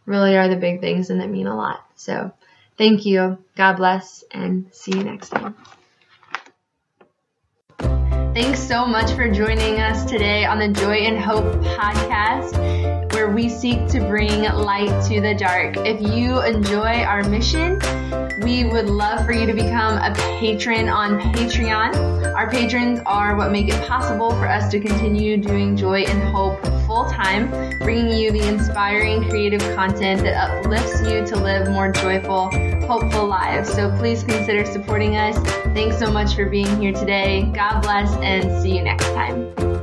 really 0.06 0.38
are 0.38 0.48
the 0.48 0.56
big 0.56 0.80
things 0.80 1.10
and 1.10 1.22
that 1.22 1.30
mean 1.30 1.48
a 1.48 1.56
lot. 1.56 1.84
So 1.96 2.32
thank 2.78 3.06
you. 3.06 3.38
God 3.56 3.78
bless 3.78 4.24
and 4.32 4.68
see 4.72 4.92
you 4.92 5.04
next 5.04 5.30
time. 5.30 5.56
Thanks 7.80 8.60
so 8.60 8.86
much 8.86 9.12
for 9.14 9.28
joining 9.30 9.80
us 9.80 10.06
today 10.06 10.46
on 10.46 10.60
the 10.60 10.68
Joy 10.68 10.98
in 10.98 11.18
Hope 11.18 11.52
podcast, 11.64 12.99
where 13.20 13.30
we 13.30 13.50
seek 13.50 13.86
to 13.86 14.00
bring 14.00 14.44
light 14.44 15.06
to 15.06 15.20
the 15.20 15.36
dark. 15.36 15.76
If 15.80 16.00
you 16.00 16.42
enjoy 16.42 17.04
our 17.04 17.22
mission, 17.28 17.78
we 18.42 18.64
would 18.64 18.86
love 18.86 19.26
for 19.26 19.34
you 19.34 19.46
to 19.46 19.52
become 19.52 19.98
a 19.98 20.16
patron 20.40 20.88
on 20.88 21.20
Patreon. 21.34 22.34
Our 22.34 22.50
patrons 22.50 23.02
are 23.06 23.36
what 23.36 23.52
make 23.52 23.68
it 23.68 23.86
possible 23.86 24.30
for 24.32 24.48
us 24.48 24.72
to 24.72 24.80
continue 24.80 25.36
doing 25.36 25.76
Joy 25.76 26.04
in 26.04 26.22
Hope 26.32 26.64
full 26.88 27.10
time, 27.10 27.50
bringing 27.80 28.18
you 28.18 28.32
the 28.32 28.48
inspiring 28.48 29.28
creative 29.28 29.62
content 29.76 30.22
that 30.22 30.52
uplifts 30.52 31.02
you 31.02 31.26
to 31.26 31.36
live 31.36 31.70
more 31.70 31.92
joyful, 31.92 32.50
hopeful 32.88 33.28
lives. 33.28 33.70
So 33.70 33.94
please 33.98 34.24
consider 34.24 34.64
supporting 34.66 35.18
us. 35.18 35.38
Thanks 35.74 36.00
so 36.00 36.10
much 36.10 36.36
for 36.36 36.46
being 36.46 36.80
here 36.80 36.94
today. 36.94 37.52
God 37.54 37.82
bless 37.82 38.16
and 38.22 38.62
see 38.62 38.78
you 38.78 38.82
next 38.82 39.08
time. 39.08 39.79